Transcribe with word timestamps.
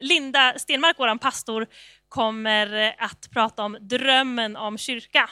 Linda 0.00 0.58
Stenmark, 0.58 0.96
vår 0.98 1.18
pastor, 1.18 1.66
kommer 2.08 2.94
att 2.98 3.30
prata 3.30 3.62
om 3.62 3.78
drömmen 3.80 4.56
om 4.56 4.78
kyrka, 4.78 5.30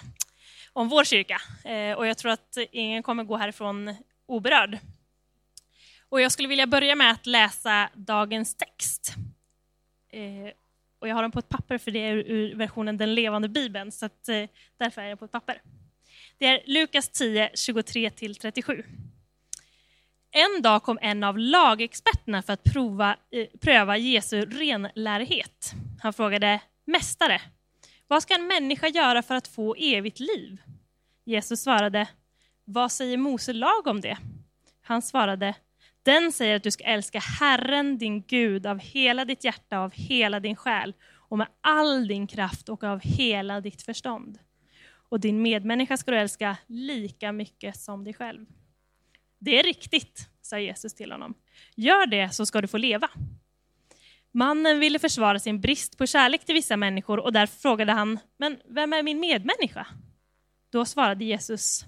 om 0.73 0.89
vår 0.89 1.05
kyrka. 1.05 1.41
Eh, 1.65 1.93
och 1.93 2.07
jag 2.07 2.19
tror 2.19 2.33
att 2.33 2.59
ingen 2.73 3.03
kommer 3.03 3.25
gå 3.25 3.37
härifrån 3.37 3.95
oberörd. 4.27 4.79
Och 6.09 6.21
jag 6.21 6.33
skulle 6.33 6.49
vilja 6.49 6.67
börja 6.67 6.95
med 6.95 7.11
att 7.11 7.27
läsa 7.27 7.91
dagens 7.95 8.57
text. 8.57 9.15
Eh, 10.13 10.53
och 10.99 11.09
jag 11.09 11.15
har 11.15 11.23
den 11.23 11.31
på 11.31 11.39
ett 11.39 11.49
papper 11.49 11.79
för 11.79 11.91
det 11.91 11.99
är 11.99 12.17
ur 12.17 12.55
versionen 12.55 12.97
Den 12.97 13.15
levande 13.15 13.49
bibeln, 13.49 13.93
så 13.93 14.07
att, 14.07 14.29
eh, 14.29 14.45
därför 14.77 15.03
är 15.03 15.09
jag 15.09 15.19
på 15.19 15.25
ett 15.25 15.33
papper. 15.33 15.63
Det 16.39 16.47
är 16.47 16.63
Lukas 16.67 17.09
10, 17.09 17.51
23-37. 17.55 18.85
En 20.37 20.63
dag 20.63 20.83
kom 20.83 20.99
en 21.03 21.25
av 21.25 21.39
lagexperterna 21.39 22.43
för 22.43 22.53
att 22.53 22.65
prova, 22.65 23.17
eh, 23.31 23.47
pröva 23.61 23.97
Jesu 23.97 24.41
renlärighet. 24.41 25.73
Han 26.03 26.13
frågade 26.13 26.61
Mästare, 26.85 27.41
vad 28.07 28.23
ska 28.23 28.35
en 28.35 28.47
människa 28.47 28.89
göra 28.89 29.23
för 29.23 29.35
att 29.35 29.49
få 29.49 29.75
evigt 29.75 30.21
liv? 30.21 30.63
Jesus 31.25 31.63
svarade, 31.63 32.09
vad 32.65 32.93
säger 32.93 33.17
Mose 33.17 33.53
lag 33.53 33.87
om 33.87 34.01
det? 34.01 34.19
Han 34.83 35.03
svarade, 35.03 35.55
den 36.03 36.33
säger 36.33 36.57
att 36.57 36.63
du 36.63 36.71
ska 36.71 36.85
älska 36.85 37.19
Herren, 37.19 37.99
din 37.99 38.23
Gud, 38.23 38.67
av 38.67 38.79
hela 38.79 39.25
ditt 39.25 39.45
hjärta, 39.45 39.79
av 39.79 39.93
hela 39.93 40.41
din 40.41 40.57
själ 40.57 40.95
och 41.29 41.39
med 41.39 41.49
all 41.61 42.09
din 42.09 42.27
kraft 42.27 42.69
och 42.69 42.85
av 42.85 43.01
hela 43.01 43.61
ditt 43.61 43.83
förstånd. 43.83 44.39
Och 45.09 45.21
din 45.21 45.43
medmänniska 45.43 45.97
ska 45.97 46.11
du 46.11 46.19
älska 46.19 46.57
lika 46.67 47.33
mycket 47.33 47.77
som 47.77 48.05
dig 48.05 48.15
själv. 48.15 48.47
Det 49.47 49.59
är 49.59 49.63
riktigt, 49.63 50.29
sa 50.43 50.59
Jesus 50.59 50.95
till 50.95 51.13
honom. 51.13 51.35
Gör 51.75 52.07
det 52.07 52.35
så 52.35 52.47
ska 52.47 52.61
du 52.61 52.69
få 52.69 52.77
leva. 52.77 53.11
Mannen 54.33 54.81
ville 54.81 54.99
försvara 54.99 55.39
sin 55.39 55.61
brist 55.61 55.99
på 55.99 56.07
kärlek 56.07 56.45
till 56.45 56.55
vissa 56.55 56.77
människor 56.77 57.19
och 57.19 57.33
därför 57.33 57.59
frågade 57.59 57.93
han, 57.93 58.19
men 58.37 58.61
vem 58.69 58.93
är 58.93 59.03
min 59.03 59.21
medmänniska? 59.21 59.87
Då 60.73 60.85
svarade 60.85 61.25
Jesus, 61.25 61.85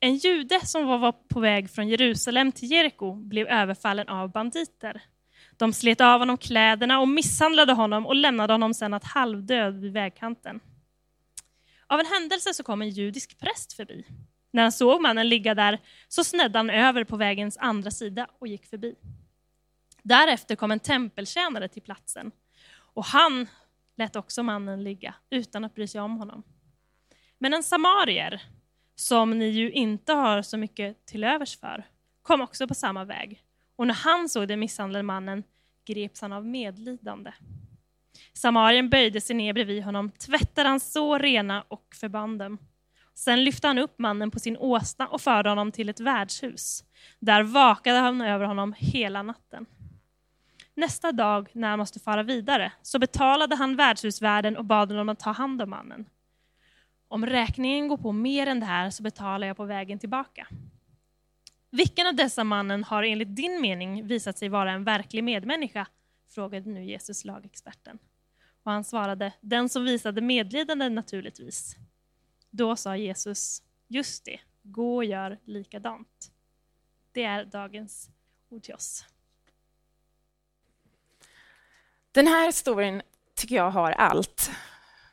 en 0.00 0.16
jude 0.16 0.66
som 0.66 0.86
var 0.86 1.12
på 1.12 1.40
väg 1.40 1.70
från 1.70 1.88
Jerusalem 1.88 2.52
till 2.52 2.70
Jeriko 2.70 3.14
blev 3.14 3.46
överfallen 3.46 4.08
av 4.08 4.32
banditer. 4.32 5.02
De 5.56 5.72
slet 5.72 6.00
av 6.00 6.18
honom 6.18 6.38
kläderna 6.38 7.00
och 7.00 7.08
misshandlade 7.08 7.72
honom 7.72 8.06
och 8.06 8.16
lämnade 8.16 8.52
honom 8.52 8.74
sedan 8.74 8.94
att 8.94 9.04
halvdöd 9.04 9.80
vid 9.80 9.92
vägkanten. 9.92 10.60
Av 11.86 12.00
en 12.00 12.06
händelse 12.06 12.54
så 12.54 12.62
kom 12.62 12.82
en 12.82 12.90
judisk 12.90 13.38
präst 13.38 13.72
förbi. 13.72 14.04
När 14.50 14.62
han 14.62 14.72
såg 14.72 15.02
mannen 15.02 15.28
ligga 15.28 15.54
där 15.54 15.80
så 16.08 16.24
snedde 16.24 16.58
han 16.58 16.70
över 16.70 17.04
på 17.04 17.16
vägens 17.16 17.56
andra 17.56 17.90
sida 17.90 18.26
och 18.38 18.48
gick 18.48 18.66
förbi. 18.66 18.94
Därefter 20.02 20.56
kom 20.56 20.70
en 20.70 20.80
tempeltjänare 20.80 21.68
till 21.68 21.82
platsen 21.82 22.30
och 22.94 23.04
han 23.04 23.46
lät 23.96 24.16
också 24.16 24.42
mannen 24.42 24.84
ligga 24.84 25.14
utan 25.30 25.64
att 25.64 25.74
bry 25.74 25.86
sig 25.86 26.00
om 26.00 26.16
honom. 26.16 26.42
Men 27.38 27.54
en 27.54 27.62
samarier, 27.62 28.42
som 28.94 29.38
ni 29.38 29.48
ju 29.48 29.70
inte 29.70 30.12
har 30.12 30.42
så 30.42 30.56
mycket 30.56 31.06
till 31.06 31.24
övers 31.24 31.58
för, 31.60 31.86
kom 32.22 32.40
också 32.40 32.68
på 32.68 32.74
samma 32.74 33.04
väg. 33.04 33.42
Och 33.76 33.86
när 33.86 33.94
han 33.94 34.28
såg 34.28 34.48
den 34.48 34.60
misshandlade 34.60 35.02
mannen 35.02 35.44
greps 35.86 36.20
han 36.20 36.32
av 36.32 36.46
medlidande. 36.46 37.32
Samarien 38.32 38.90
böjde 38.90 39.20
sig 39.20 39.36
ner 39.36 39.52
bredvid 39.52 39.84
honom, 39.84 40.10
tvättade 40.10 40.68
hans 40.68 40.92
sår 40.92 41.18
rena 41.18 41.62
och 41.68 41.94
förband 42.00 42.38
dem. 42.38 42.58
Sen 43.18 43.44
lyfte 43.44 43.66
han 43.66 43.78
upp 43.78 43.98
mannen 43.98 44.30
på 44.30 44.38
sin 44.38 44.56
åsna 44.56 45.08
och 45.08 45.20
förde 45.20 45.48
honom 45.48 45.72
till 45.72 45.88
ett 45.88 46.00
värdshus. 46.00 46.84
Där 47.18 47.42
vakade 47.42 47.98
han 47.98 48.20
över 48.20 48.44
honom 48.44 48.74
hela 48.78 49.22
natten. 49.22 49.66
Nästa 50.74 51.12
dag, 51.12 51.48
när 51.52 51.68
han 51.68 51.78
måste 51.78 52.00
fara 52.00 52.22
vidare, 52.22 52.72
så 52.82 52.98
betalade 52.98 53.56
han 53.56 53.76
värdshusvärden 53.76 54.56
och 54.56 54.64
bad 54.64 54.90
honom 54.90 55.08
att 55.08 55.18
ta 55.18 55.30
hand 55.30 55.62
om 55.62 55.70
mannen. 55.70 56.08
Om 57.08 57.26
räkningen 57.26 57.88
går 57.88 57.96
på 57.96 58.12
mer 58.12 58.46
än 58.46 58.60
det 58.60 58.66
här 58.66 58.90
så 58.90 59.02
betalar 59.02 59.46
jag 59.46 59.56
på 59.56 59.64
vägen 59.64 59.98
tillbaka. 59.98 60.46
Vilken 61.70 62.06
av 62.06 62.14
dessa 62.14 62.44
mannen 62.44 62.84
har 62.84 63.02
enligt 63.02 63.36
din 63.36 63.60
mening 63.60 64.06
visat 64.06 64.38
sig 64.38 64.48
vara 64.48 64.72
en 64.72 64.84
verklig 64.84 65.24
medmänniska? 65.24 65.86
frågade 66.28 66.70
nu 66.70 66.84
Jesus 66.84 67.24
lagexperten. 67.24 67.98
Och 68.62 68.72
han 68.72 68.84
svarade, 68.84 69.32
den 69.40 69.68
som 69.68 69.84
visade 69.84 70.20
medlidande 70.20 70.88
naturligtvis. 70.88 71.76
Då 72.56 72.76
sa 72.76 72.96
Jesus, 72.96 73.62
just 73.88 74.24
det, 74.24 74.40
gå 74.62 74.96
och 74.96 75.04
gör 75.04 75.38
likadant. 75.44 76.32
Det 77.12 77.22
är 77.22 77.44
dagens 77.44 78.10
ord 78.48 78.62
till 78.62 78.74
oss. 78.74 79.04
Den 82.12 82.26
här 82.26 82.46
historien 82.46 83.02
tycker 83.34 83.56
jag 83.56 83.70
har 83.70 83.92
allt. 83.92 84.50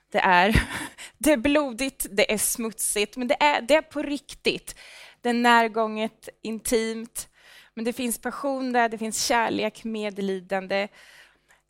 Det 0.09 0.17
är, 0.17 0.67
det 1.17 1.31
är 1.31 1.37
blodigt, 1.37 2.05
det 2.11 2.33
är 2.33 2.37
smutsigt, 2.37 3.17
men 3.17 3.27
det 3.27 3.43
är, 3.43 3.61
det 3.61 3.75
är 3.75 3.81
på 3.81 4.01
riktigt. 4.01 4.75
Det 5.21 5.29
är 5.29 5.33
närgånget, 5.33 6.29
intimt, 6.41 7.29
men 7.73 7.85
det 7.85 7.93
finns 7.93 8.21
passion 8.21 8.73
där, 8.73 8.89
det 8.89 8.97
finns 8.97 9.25
kärlek, 9.25 9.83
medlidande. 9.83 10.87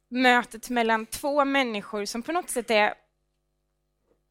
Mötet 0.07 0.69
mellan 0.69 1.05
två 1.05 1.45
människor 1.45 2.05
som 2.05 2.21
på 2.21 2.31
något 2.31 2.49
sätt 2.49 2.71
är 2.71 2.93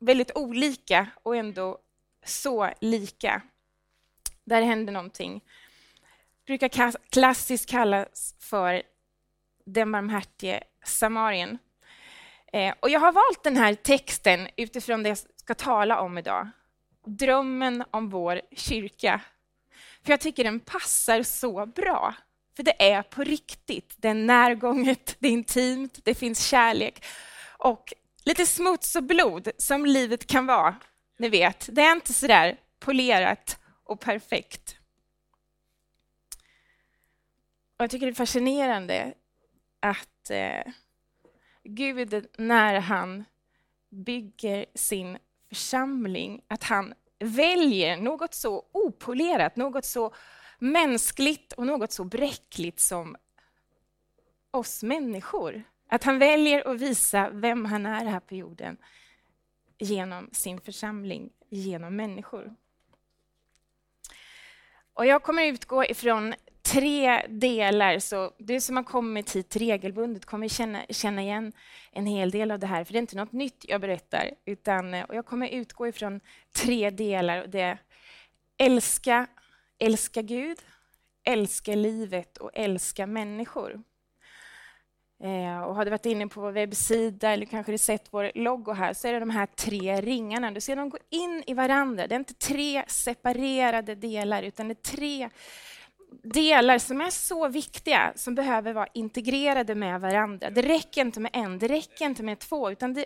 väldigt 0.02 0.36
olika 0.36 1.06
och 1.22 1.36
ändå 1.36 1.78
så 2.24 2.70
lika. 2.80 3.42
Där 4.44 4.62
händer 4.62 4.92
någonting. 4.92 5.40
Det 6.44 6.46
brukar 6.46 7.10
klassiskt 7.10 7.70
kallas 7.70 8.34
för 8.38 8.82
den 9.64 9.92
barmhärtige 9.92 10.64
samarien. 10.84 11.58
Eh, 12.52 12.74
och 12.80 12.90
jag 12.90 13.00
har 13.00 13.12
valt 13.12 13.42
den 13.42 13.56
här 13.56 13.74
texten 13.74 14.48
utifrån 14.56 15.02
det 15.02 15.08
jag 15.08 15.18
ska 15.36 15.54
tala 15.54 16.00
om 16.00 16.18
idag. 16.18 16.48
Drömmen 17.04 17.84
om 17.90 18.10
vår 18.10 18.40
kyrka. 18.52 19.20
För 20.04 20.12
jag 20.12 20.20
tycker 20.20 20.44
den 20.44 20.60
passar 20.60 21.22
så 21.22 21.66
bra. 21.66 22.14
För 22.56 22.62
det 22.62 22.82
är 22.92 23.02
på 23.02 23.24
riktigt. 23.24 23.94
Det 23.96 24.08
är 24.08 24.14
närgånget, 24.14 25.16
det 25.18 25.28
är 25.28 25.32
intimt, 25.32 25.98
det 26.04 26.14
finns 26.14 26.46
kärlek. 26.46 27.04
Och 27.58 27.92
lite 28.24 28.46
smuts 28.46 28.96
och 28.96 29.04
blod, 29.04 29.50
som 29.58 29.86
livet 29.86 30.26
kan 30.26 30.46
vara. 30.46 30.76
Ni 31.18 31.28
vet, 31.28 31.68
det 31.72 31.82
är 31.82 31.92
inte 31.92 32.12
så 32.12 32.26
där 32.26 32.60
polerat 32.78 33.58
och 33.84 34.00
perfekt. 34.00 34.76
Och 37.76 37.82
jag 37.82 37.90
tycker 37.90 38.06
det 38.06 38.12
är 38.12 38.14
fascinerande 38.14 39.14
att 39.80 40.30
eh, 40.30 40.72
Gud, 41.64 42.26
när 42.38 42.80
han 42.80 43.24
bygger 43.90 44.66
sin 44.74 45.18
församling, 45.48 46.44
att 46.48 46.62
han 46.62 46.94
väljer 47.18 47.96
något 47.96 48.34
så 48.34 48.66
opolerat, 48.72 49.56
något 49.56 49.84
så 49.84 50.14
mänskligt 50.58 51.52
och 51.52 51.66
något 51.66 51.92
så 51.92 52.04
bräckligt 52.04 52.80
som 52.80 53.16
oss 54.50 54.82
människor. 54.82 55.64
Att 55.92 56.04
han 56.04 56.18
väljer 56.18 56.68
att 56.68 56.80
visa 56.80 57.30
vem 57.30 57.64
han 57.64 57.86
är 57.86 58.04
här 58.04 58.20
på 58.20 58.34
jorden 58.34 58.76
genom 59.78 60.28
sin 60.32 60.60
församling, 60.60 61.30
genom 61.48 61.96
människor. 61.96 62.54
Och 64.94 65.06
jag 65.06 65.22
kommer 65.22 65.46
utgå 65.46 65.84
ifrån 65.84 66.34
tre 66.62 67.26
delar, 67.26 67.98
så 67.98 68.32
du 68.38 68.60
som 68.60 68.76
har 68.76 68.84
kommit 68.84 69.36
hit 69.36 69.56
regelbundet 69.56 70.24
kommer 70.24 70.48
känna, 70.48 70.82
känna 70.88 71.22
igen 71.22 71.52
en 71.90 72.06
hel 72.06 72.30
del 72.30 72.50
av 72.50 72.58
det 72.58 72.66
här, 72.66 72.84
för 72.84 72.92
det 72.92 72.98
är 72.98 73.00
inte 73.00 73.16
något 73.16 73.32
nytt 73.32 73.64
jag 73.68 73.80
berättar, 73.80 74.30
utan 74.44 74.94
eh, 74.94 75.04
och 75.04 75.14
jag 75.14 75.26
kommer 75.26 75.48
utgå 75.48 75.88
ifrån 75.88 76.20
tre 76.52 76.90
delar. 76.90 77.42
Och 77.42 77.48
det 77.48 77.60
är 77.60 77.78
älska, 78.58 79.26
älska 79.78 80.22
Gud, 80.22 80.58
älska 81.24 81.74
livet 81.74 82.36
och 82.36 82.50
älska 82.54 83.06
människor. 83.06 83.82
Eh, 85.22 85.62
och 85.62 85.74
har 85.74 85.84
du 85.84 85.90
varit 85.90 86.06
inne 86.06 86.28
på 86.28 86.40
vår 86.40 86.52
webbsida 86.52 87.30
eller 87.30 87.46
kanske 87.46 87.72
du 87.72 87.78
sett 87.78 88.06
vår 88.10 88.32
logo 88.34 88.72
här 88.72 88.92
så 88.92 89.08
är 89.08 89.12
det 89.12 89.20
de 89.20 89.30
här 89.30 89.46
tre 89.46 90.00
ringarna. 90.00 90.50
Du 90.50 90.60
ser 90.60 90.76
de 90.76 90.88
går 90.88 91.00
in 91.10 91.44
i 91.46 91.54
varandra. 91.54 92.06
Det 92.06 92.14
är 92.14 92.18
inte 92.18 92.34
tre 92.34 92.84
separerade 92.86 93.94
delar 93.94 94.42
utan 94.42 94.68
det 94.68 94.72
är 94.72 94.96
tre 94.96 95.28
delar 96.22 96.78
som 96.78 97.00
är 97.00 97.10
så 97.10 97.48
viktiga 97.48 98.12
som 98.16 98.34
behöver 98.34 98.72
vara 98.72 98.86
integrerade 98.94 99.74
med 99.74 100.00
varandra. 100.00 100.50
Det 100.50 100.62
räcker 100.62 101.00
inte 101.00 101.20
med 101.20 101.30
en, 101.34 101.58
det 101.58 101.68
räcker 101.68 102.04
inte 102.04 102.22
med 102.22 102.38
två 102.38 102.70
utan 102.70 102.94
det, 102.94 103.04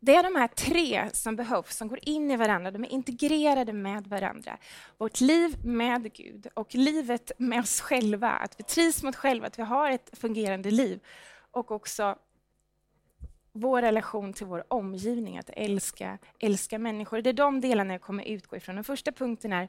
det 0.00 0.14
är 0.14 0.22
de 0.22 0.36
här 0.36 0.48
tre 0.48 1.08
som 1.12 1.36
behövs, 1.36 1.76
som 1.76 1.88
går 1.88 1.98
in 2.02 2.30
i 2.30 2.36
varandra. 2.36 2.70
De 2.70 2.84
är 2.84 2.92
integrerade 2.92 3.72
med 3.72 4.06
varandra. 4.06 4.58
Vårt 4.98 5.20
liv 5.20 5.56
med 5.64 6.12
Gud 6.12 6.46
och 6.54 6.74
livet 6.74 7.32
med 7.38 7.60
oss 7.60 7.80
själva. 7.80 8.30
Att 8.30 8.54
vi 8.58 8.64
trivs 8.64 9.02
mot 9.02 9.16
själva, 9.16 9.46
att 9.46 9.58
vi 9.58 9.62
har 9.62 9.90
ett 9.90 10.10
fungerande 10.12 10.70
liv 10.70 11.00
och 11.50 11.70
också 11.70 12.18
vår 13.52 13.82
relation 13.82 14.32
till 14.32 14.46
vår 14.46 14.64
omgivning, 14.68 15.38
att 15.38 15.50
älska, 15.52 16.18
älska 16.38 16.78
människor. 16.78 17.22
Det 17.22 17.30
är 17.30 17.34
de 17.34 17.60
delarna 17.60 17.94
jag 17.94 18.02
kommer 18.02 18.24
utgå 18.24 18.56
ifrån. 18.56 18.74
Den 18.74 18.84
första 18.84 19.12
punkten 19.12 19.52
är 19.52 19.68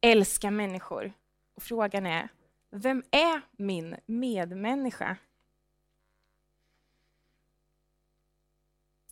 älska 0.00 0.50
människor. 0.50 1.12
Och 1.54 1.62
frågan 1.62 2.06
är, 2.06 2.28
vem 2.70 3.02
är 3.10 3.40
min 3.56 3.96
medmänniska? 4.06 5.16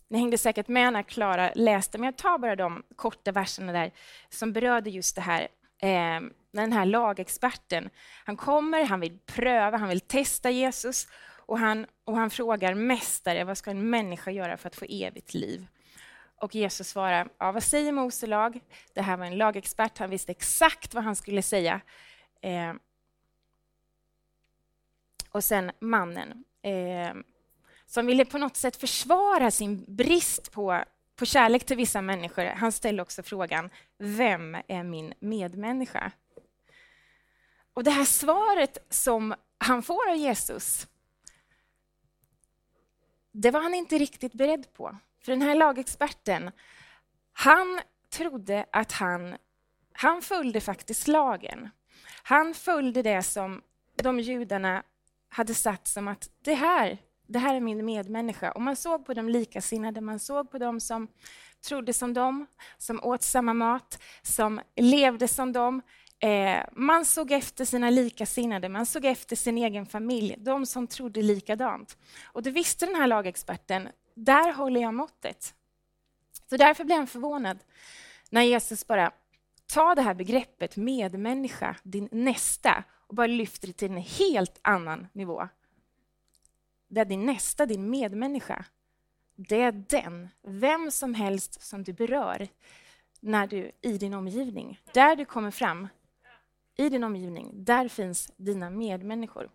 Ni 0.07 0.19
hängde 0.19 0.37
säkert 0.37 0.67
med 0.67 0.93
när 0.93 1.03
Klara 1.03 1.51
läste, 1.55 1.97
men 1.97 2.05
jag 2.05 2.17
tar 2.17 2.37
bara 2.37 2.55
de 2.55 2.83
korta 2.95 3.31
verserna 3.31 3.71
där 3.71 3.91
som 4.29 4.53
berörde 4.53 4.89
just 4.89 5.15
det 5.15 5.21
här. 5.21 5.47
Eh, 5.77 6.21
den 6.51 6.73
här 6.73 6.85
lagexperten, 6.85 7.89
han 8.25 8.37
kommer, 8.37 8.85
han 8.85 8.99
vill 8.99 9.19
pröva, 9.25 9.77
han 9.77 9.89
vill 9.89 10.01
testa 10.01 10.49
Jesus 10.49 11.07
och 11.53 11.59
han, 11.59 11.85
och 12.03 12.17
han 12.17 12.29
frågar 12.29 12.73
Mästare, 12.73 13.43
vad 13.43 13.57
ska 13.57 13.71
en 13.71 13.89
människa 13.89 14.31
göra 14.31 14.57
för 14.57 14.67
att 14.67 14.75
få 14.75 14.85
evigt 14.89 15.33
liv? 15.33 15.67
Och 16.35 16.55
Jesus 16.55 16.87
svarar, 16.89 17.29
ja, 17.37 17.51
vad 17.51 17.63
säger 17.63 17.91
Mose 17.91 18.27
lag? 18.27 18.59
Det 18.93 19.01
här 19.01 19.17
var 19.17 19.25
en 19.25 19.37
lagexpert, 19.37 19.97
han 19.97 20.09
visste 20.09 20.31
exakt 20.31 20.93
vad 20.93 21.03
han 21.03 21.15
skulle 21.15 21.41
säga. 21.41 21.81
Eh, 22.41 22.73
och 25.29 25.43
sen 25.43 25.71
mannen, 25.79 26.43
eh, 26.61 27.13
som 27.85 28.05
ville 28.05 28.25
på 28.25 28.37
något 28.37 28.57
sätt 28.57 28.75
försvara 28.75 29.51
sin 29.51 29.85
brist 29.87 30.51
på, 30.51 30.83
på 31.15 31.25
kärlek 31.25 31.65
till 31.65 31.77
vissa 31.77 32.01
människor. 32.01 32.45
Han 32.45 32.71
ställde 32.71 33.01
också 33.01 33.23
frågan, 33.23 33.69
vem 33.97 34.57
är 34.67 34.83
min 34.83 35.13
medmänniska? 35.19 36.11
Och 37.73 37.83
det 37.83 37.91
här 37.91 38.05
svaret 38.05 38.77
som 38.89 39.35
han 39.57 39.83
får 39.83 40.09
av 40.09 40.15
Jesus, 40.15 40.87
det 43.33 43.51
var 43.51 43.61
han 43.61 43.73
inte 43.73 43.97
riktigt 43.97 44.33
beredd 44.33 44.73
på. 44.73 44.97
För 45.21 45.31
den 45.31 45.41
här 45.41 45.55
lagexperten, 45.55 46.51
han 47.33 47.79
trodde 48.09 48.65
att 48.71 48.91
han, 48.91 49.35
han 49.93 50.21
följde 50.21 50.61
faktiskt 50.61 51.07
lagen. 51.07 51.69
Han 52.23 52.53
följde 52.53 53.01
det 53.01 53.23
som 53.23 53.61
de 53.95 54.19
judarna 54.19 54.83
hade 55.29 55.53
satt 55.53 55.87
som 55.87 56.07
att 56.07 56.29
det 56.41 56.53
här, 56.53 56.97
det 57.27 57.39
här 57.39 57.55
är 57.55 57.59
min 57.59 57.85
medmänniska. 57.85 58.51
Och 58.51 58.61
man 58.61 58.75
såg 58.75 59.05
på 59.05 59.13
de 59.13 59.29
likasinnade, 59.29 60.01
man 60.01 60.19
såg 60.19 60.51
på 60.51 60.57
dem 60.57 60.79
som 60.79 61.07
trodde 61.61 61.93
som 61.93 62.13
dem, 62.13 62.45
som 62.77 63.03
åt 63.03 63.23
samma 63.23 63.53
mat, 63.53 64.03
som 64.21 64.61
levde 64.75 65.27
som 65.27 65.53
dem. 65.53 65.81
Eh, 66.23 66.63
man 66.71 67.05
såg 67.05 67.31
efter 67.31 67.65
sina 67.65 67.89
likasinnade, 67.89 68.69
man 68.69 68.85
såg 68.85 69.05
efter 69.05 69.35
sin 69.35 69.57
egen 69.57 69.85
familj, 69.85 70.35
de 70.37 70.65
som 70.65 70.87
trodde 70.87 71.21
likadant. 71.21 71.97
Och 72.25 72.43
det 72.43 72.51
visste 72.51 72.85
den 72.85 72.95
här 72.95 73.07
lagexperten, 73.07 73.89
där 74.13 74.53
håller 74.53 74.81
jag 74.81 74.93
måttet. 74.93 75.53
Så 76.49 76.57
därför 76.57 76.83
blev 76.83 76.97
han 76.97 77.07
förvånad 77.07 77.59
när 78.29 78.41
Jesus 78.41 78.87
bara 78.87 79.11
tar 79.73 79.95
det 79.95 80.01
här 80.01 80.13
begreppet 80.13 80.75
medmänniska, 80.75 81.75
din 81.83 82.09
nästa, 82.11 82.83
och 83.07 83.15
bara 83.15 83.27
lyfter 83.27 83.67
det 83.67 83.73
till 83.73 83.91
en 83.91 83.97
helt 83.97 84.59
annan 84.61 85.07
nivå. 85.13 85.47
Det 86.87 86.99
är 86.99 87.05
din 87.05 87.25
nästa, 87.25 87.65
din 87.65 87.89
medmänniska. 87.89 88.65
Det 89.35 89.61
är 89.61 89.71
den, 89.71 90.29
vem 90.41 90.91
som 90.91 91.13
helst 91.13 91.61
som 91.61 91.83
du 91.83 91.93
berör 91.93 92.47
när 93.19 93.47
du 93.47 93.71
i 93.81 93.97
din 93.97 94.13
omgivning, 94.13 94.81
där 94.93 95.15
du 95.15 95.25
kommer 95.25 95.51
fram, 95.51 95.87
i 96.77 96.89
din 96.89 97.03
omgivning, 97.03 97.63
där 97.63 97.87
finns 97.87 98.31
dina 98.37 98.69
medmänniskor. 98.69 99.49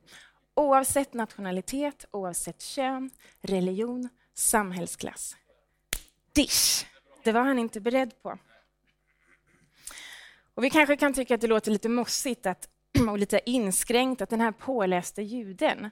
Oavsett 0.54 1.14
nationalitet, 1.14 2.04
oavsett 2.10 2.62
kön, 2.62 3.10
religion, 3.40 4.08
samhällsklass. 4.34 5.36
Dish! 6.32 6.86
Det 7.24 7.32
var 7.32 7.40
han 7.40 7.58
inte 7.58 7.80
beredd 7.80 8.22
på. 8.22 8.38
Och 10.54 10.64
vi 10.64 10.70
kanske 10.70 10.96
kan 10.96 11.14
tycka 11.14 11.34
att 11.34 11.40
det 11.40 11.46
låter 11.46 11.70
lite 11.70 11.88
mossigt 11.88 12.46
att, 12.46 12.68
och 13.10 13.18
lite 13.18 13.40
inskränkt 13.50 14.22
att 14.22 14.30
den 14.30 14.40
här 14.40 14.52
påläste 14.52 15.22
juden 15.22 15.90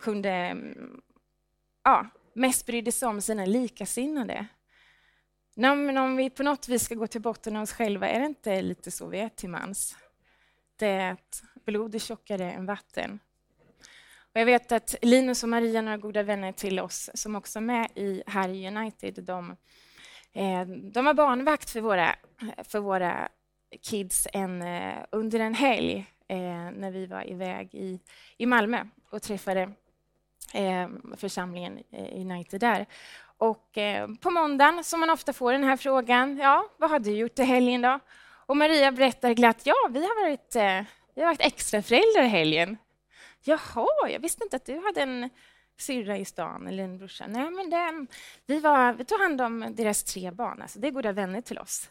kunde 0.00 0.30
mm, 0.30 1.00
ja, 1.84 2.06
mest 2.34 2.66
brydde 2.66 2.92
sig 2.92 3.08
om 3.08 3.20
sina 3.20 3.46
likasinnade. 3.46 4.46
Men 5.54 5.96
om 5.98 6.16
vi 6.16 6.30
på 6.30 6.42
något 6.42 6.68
vis 6.68 6.84
ska 6.84 6.94
gå 6.94 7.06
till 7.06 7.20
botten 7.20 7.56
av 7.56 7.62
oss 7.62 7.72
själva, 7.72 8.08
är 8.08 8.20
det 8.20 8.26
inte 8.26 8.62
lite 8.62 8.90
så 8.90 9.06
vi 9.06 9.18
är 9.18 9.28
till 9.28 9.50
mans? 9.50 9.96
Det 10.80 10.86
är 10.86 11.12
att 11.12 11.42
eh, 11.42 11.62
blod 11.64 11.94
är 11.94 11.98
tjockare 11.98 12.52
än 12.52 12.66
vatten. 12.66 13.18
Och 14.34 14.40
jag 14.40 14.46
vet 14.46 14.72
att 14.72 14.94
Linus 15.02 15.42
och 15.42 15.48
Maria, 15.48 15.82
några 15.82 15.96
goda 15.96 16.22
vänner 16.22 16.52
till 16.52 16.80
oss 16.80 17.10
som 17.14 17.36
också 17.36 17.58
är 17.58 17.62
med 17.62 17.88
i 17.94 18.22
här 18.26 18.48
i 18.48 18.68
United, 18.68 19.24
de, 19.24 19.56
eh, 20.32 20.62
de 20.66 21.04
var 21.04 21.14
barnvakt 21.14 21.70
för 21.70 21.80
våra, 21.80 22.16
för 22.64 22.80
våra 22.80 23.28
kids 23.82 24.28
en, 24.32 24.62
eh, 24.62 25.04
under 25.10 25.40
en 25.40 25.54
helg 25.54 26.06
när 26.72 26.90
vi 26.90 27.06
var 27.06 27.30
iväg 27.30 27.74
i, 27.74 28.00
i 28.36 28.46
Malmö 28.46 28.84
och 29.10 29.22
träffade 29.22 29.72
församlingen 31.16 31.82
United 32.14 32.60
där. 32.60 32.86
Och 33.36 33.78
på 34.20 34.30
måndagen, 34.30 34.84
som 34.84 35.00
man 35.00 35.10
ofta 35.10 35.32
får 35.32 35.52
den 35.52 35.64
här 35.64 35.76
frågan, 35.76 36.38
ja, 36.38 36.68
vad 36.76 36.90
har 36.90 36.98
du 36.98 37.10
gjort 37.10 37.38
i 37.38 37.42
helgen 37.42 37.82
då? 37.82 38.00
Och 38.50 38.56
Maria 38.56 38.92
berättar 38.92 39.32
glatt, 39.32 39.60
ja, 39.64 39.74
vi 39.90 40.00
har 40.00 40.22
varit, 40.22 40.56
eh, 40.56 40.84
vi 41.14 41.20
har 41.20 41.28
varit 41.28 41.40
extraföräldrar 41.40 42.22
i 42.22 42.28
helgen. 42.28 42.76
Jaha, 43.40 44.08
jag 44.08 44.20
visste 44.20 44.44
inte 44.44 44.56
att 44.56 44.64
du 44.64 44.84
hade 44.84 45.02
en 45.02 45.30
syrra 45.78 46.18
i 46.18 46.24
stan 46.24 46.66
eller 46.66 46.84
en 46.84 46.98
brorsa. 46.98 47.26
Nej, 47.28 47.50
men 47.50 47.70
den, 47.70 48.08
vi, 48.46 48.60
var, 48.60 48.92
vi 48.92 49.04
tog 49.04 49.20
hand 49.20 49.40
om 49.40 49.74
deras 49.74 50.04
tre 50.04 50.30
barn. 50.30 50.62
Alltså, 50.62 50.78
det 50.78 50.88
är 50.88 50.90
goda 50.90 51.12
vänner 51.12 51.40
till 51.40 51.58
oss. 51.58 51.90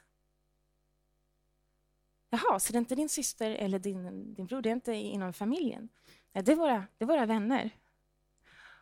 Jaha, 2.30 2.60
så 2.60 2.74
det 2.74 2.78
är 2.78 2.80
inte 2.80 2.96
din 2.96 3.10
syster 3.10 3.52
eller 3.52 3.80
din, 3.80 4.34
din 4.34 4.46
bror, 4.46 4.62
det 4.62 4.70
är 4.70 4.74
inte 4.74 4.94
inom 4.94 5.34
familjen? 5.34 5.90
Nej, 6.34 6.44
det 6.44 6.52
är 6.52 6.56
våra, 6.56 6.86
det 6.98 7.04
är 7.04 7.08
våra 7.08 7.26
vänner. 7.26 7.70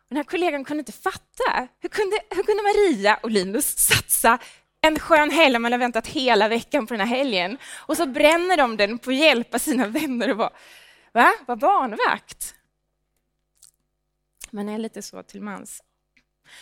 Den 0.08 0.16
här 0.16 0.24
kollegan 0.24 0.64
kunde 0.64 0.80
inte 0.80 0.92
fatta. 0.92 1.68
Hur 1.80 1.88
kunde, 1.88 2.18
hur 2.30 2.42
kunde 2.42 2.62
Maria 2.62 3.16
och 3.22 3.30
Linus 3.30 3.78
satsa 3.78 4.38
en 4.80 4.98
skön 4.98 5.30
helg, 5.30 5.58
man 5.58 5.72
har 5.72 5.78
väntat 5.78 6.06
hela 6.06 6.48
veckan 6.48 6.86
på 6.86 6.94
den 6.94 7.08
här 7.08 7.16
helgen, 7.16 7.58
och 7.86 7.96
så 7.96 8.06
bränner 8.06 8.56
de 8.56 8.76
den 8.76 8.98
på 8.98 9.10
att 9.10 9.16
hjälpa 9.16 9.58
sina 9.58 9.86
vänner 9.86 10.30
och 10.30 10.36
vara, 10.36 10.52
va? 11.12 11.32
Var 11.46 11.56
barnvakt? 11.56 12.54
Man 14.50 14.68
är 14.68 14.78
lite 14.78 15.02
så 15.02 15.22
till 15.22 15.42
mans. 15.42 15.82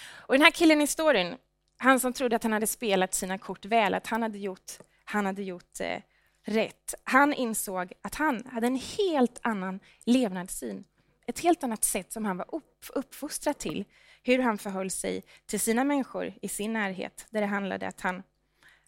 Och 0.09 0.35
den 0.35 0.43
här 0.43 0.51
killen 0.51 0.81
i 0.81 0.87
storyn, 0.87 1.37
han 1.79 2.01
som 2.01 2.13
trodde 2.13 2.37
att 2.37 2.43
han 2.43 2.53
hade 2.53 2.67
spelat 2.67 3.15
sina 3.15 3.39
kort 3.39 3.65
väl, 3.65 3.95
att 3.95 4.07
han 4.07 4.23
hade 4.23 4.39
gjort, 4.39 4.73
han 5.05 5.27
hade 5.27 5.43
gjort 5.43 5.81
eh, 5.81 5.99
rätt. 6.45 6.95
Han 7.05 7.33
insåg 7.33 7.93
att 8.03 8.15
han 8.15 8.47
hade 8.53 8.67
en 8.67 8.81
helt 8.99 9.41
annan 9.43 9.81
levnadssyn. 10.05 10.85
Ett 11.27 11.39
helt 11.41 11.65
annat 11.65 11.85
sätt 11.85 12.13
som 12.13 12.25
han 12.25 12.37
var 12.37 12.55
upp, 12.55 12.85
uppfostrad 12.89 13.59
till. 13.59 13.85
Hur 14.26 14.38
han 14.38 14.58
förhöll 14.58 14.90
sig 14.90 15.23
till 15.46 15.61
sina 15.61 15.84
människor 15.84 16.34
i 16.43 16.48
sin 16.48 16.72
närhet, 16.72 17.27
där 17.31 17.41
det 17.41 17.46
handlade 17.46 17.89
att 17.89 18.01
han 18.01 18.22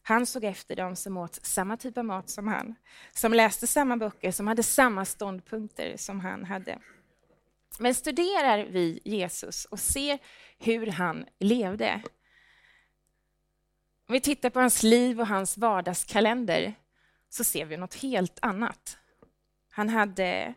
han 0.02 0.26
såg 0.26 0.44
efter 0.44 0.76
dem 0.76 0.96
som 0.96 1.16
åt 1.16 1.34
samma 1.46 1.76
typ 1.76 1.98
av 1.98 2.04
mat 2.04 2.30
som 2.30 2.48
han, 2.48 2.74
som 3.12 3.34
läste 3.34 3.66
samma 3.66 3.96
böcker, 3.96 4.30
som 4.30 4.46
hade 4.46 4.62
samma 4.62 5.04
ståndpunkter 5.04 5.96
som 5.96 6.20
han 6.20 6.44
hade. 6.44 6.78
Men 7.78 7.94
studerar 7.94 8.64
vi 8.64 9.00
Jesus 9.04 9.64
och 9.64 9.80
ser 9.80 10.18
hur 10.58 10.86
han 10.86 11.26
levde, 11.38 12.02
om 14.08 14.12
vi 14.12 14.20
tittar 14.20 14.50
på 14.50 14.60
hans 14.60 14.82
liv 14.82 15.20
och 15.20 15.26
hans 15.26 15.58
vardagskalender 15.58 16.74
så 17.28 17.44
ser 17.44 17.64
vi 17.64 17.76
något 17.76 17.94
helt 17.94 18.38
annat. 18.42 18.98
Han 19.70 19.88
hade, 19.88 20.54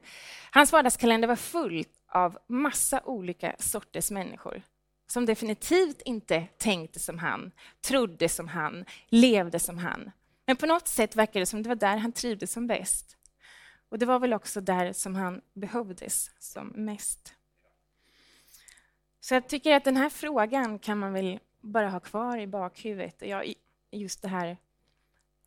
hans 0.52 0.72
vardagskalender 0.72 1.28
var 1.28 1.36
full 1.36 1.86
av 2.08 2.38
massa 2.48 3.02
olika 3.06 3.56
sorters 3.60 4.12
människor 4.12 4.64
som 5.12 5.26
definitivt 5.26 6.02
inte 6.02 6.48
tänkte 6.58 7.00
som 7.00 7.20
han, 7.20 7.52
trodde 7.82 8.30
som 8.30 8.48
han, 8.48 8.86
levde 9.08 9.60
som 9.60 9.78
han. 9.78 10.12
Men 10.46 10.56
på 10.56 10.66
något 10.66 10.88
sätt 10.88 11.16
verkar 11.16 11.40
det 11.40 11.46
som 11.46 11.64
det 11.64 11.70
var 11.70 11.76
där 11.76 11.98
han 11.98 12.12
trivdes 12.12 12.52
som 12.52 12.68
bäst. 12.68 13.18
Och 13.90 14.00
det 14.00 14.06
var 14.06 14.20
väl 14.20 14.34
också 14.34 14.62
där 14.62 14.94
som 14.94 15.16
han 15.16 15.42
behövdes 15.54 16.32
som 16.40 16.68
mest. 16.68 17.34
Så 19.20 19.34
jag 19.34 19.48
tycker 19.48 19.76
att 19.76 19.84
den 19.84 19.98
här 19.98 20.10
frågan 20.10 20.80
kan 20.80 20.98
man 20.98 21.14
väl 21.14 21.40
bara 21.62 21.90
ha 21.90 22.00
kvar 22.00 22.38
i 22.38 22.48
bakhuvudet. 22.48 23.22
Jag, 23.22 23.54
just 23.92 24.22
det 24.22 24.28
här, 24.28 24.58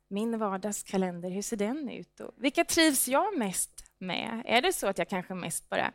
min 0.08 0.38
vardagskalender, 0.38 1.30
hur 1.30 1.42
ser 1.42 1.56
den 1.56 1.88
ut? 1.88 2.20
Och 2.20 2.34
vilka 2.36 2.64
trivs 2.64 3.08
jag 3.08 3.38
mest 3.38 3.92
med? 3.98 4.42
Är 4.44 4.62
det 4.62 4.72
så 4.72 4.86
att 4.86 4.98
jag 4.98 5.08
kanske 5.08 5.34
mest 5.34 5.68
bara... 5.68 5.92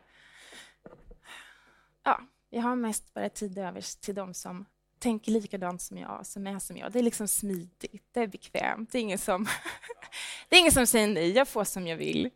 Ja, 2.02 2.20
jag 2.50 2.62
har 2.62 2.76
mest 2.76 3.14
bara 3.14 3.28
tid 3.28 3.58
över 3.58 4.00
till 4.00 4.14
de 4.14 4.34
som 4.34 4.66
tänker 4.98 5.32
likadant 5.32 5.82
som 5.82 5.98
jag, 5.98 6.26
som 6.26 6.46
är 6.46 6.58
som 6.58 6.76
jag. 6.76 6.92
Det 6.92 6.98
är 6.98 7.02
liksom 7.02 7.28
smidigt, 7.28 8.04
det 8.12 8.20
är 8.20 8.26
bekvämt. 8.26 8.92
Det 8.92 8.98
är 8.98 9.02
ingen 9.02 9.18
som, 9.18 9.44
det 10.48 10.56
är 10.56 10.60
ingen 10.60 10.72
som 10.72 10.86
säger 10.86 11.08
nej, 11.08 11.30
jag 11.30 11.48
får 11.48 11.64
som 11.64 11.86
jag 11.86 11.96
vill. 11.96 12.30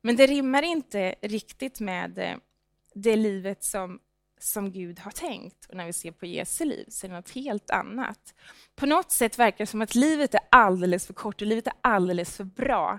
Men 0.00 0.16
det 0.16 0.26
rimmar 0.26 0.62
inte 0.62 1.14
riktigt 1.22 1.80
med 1.80 2.18
eh, 2.18 2.36
det 2.94 3.16
livet 3.16 3.64
som, 3.64 4.00
som 4.38 4.72
Gud 4.72 4.98
har 4.98 5.10
tänkt. 5.10 5.66
Och 5.66 5.76
när 5.76 5.86
vi 5.86 5.92
ser 5.92 6.10
på 6.12 6.26
Jesu 6.26 6.64
liv 6.64 6.86
så 6.88 7.06
är 7.06 7.08
det 7.08 7.16
något 7.16 7.30
helt 7.30 7.70
annat. 7.70 8.34
På 8.74 8.86
något 8.86 9.12
sätt 9.12 9.38
verkar 9.38 9.58
det 9.58 9.66
som 9.66 9.82
att 9.82 9.94
livet 9.94 10.34
är 10.34 10.40
alldeles 10.50 11.06
för 11.06 11.14
kort 11.14 11.42
och 11.42 11.46
livet 11.46 11.66
är 11.66 11.74
alldeles 11.80 12.36
för 12.36 12.44
bra 12.44 12.98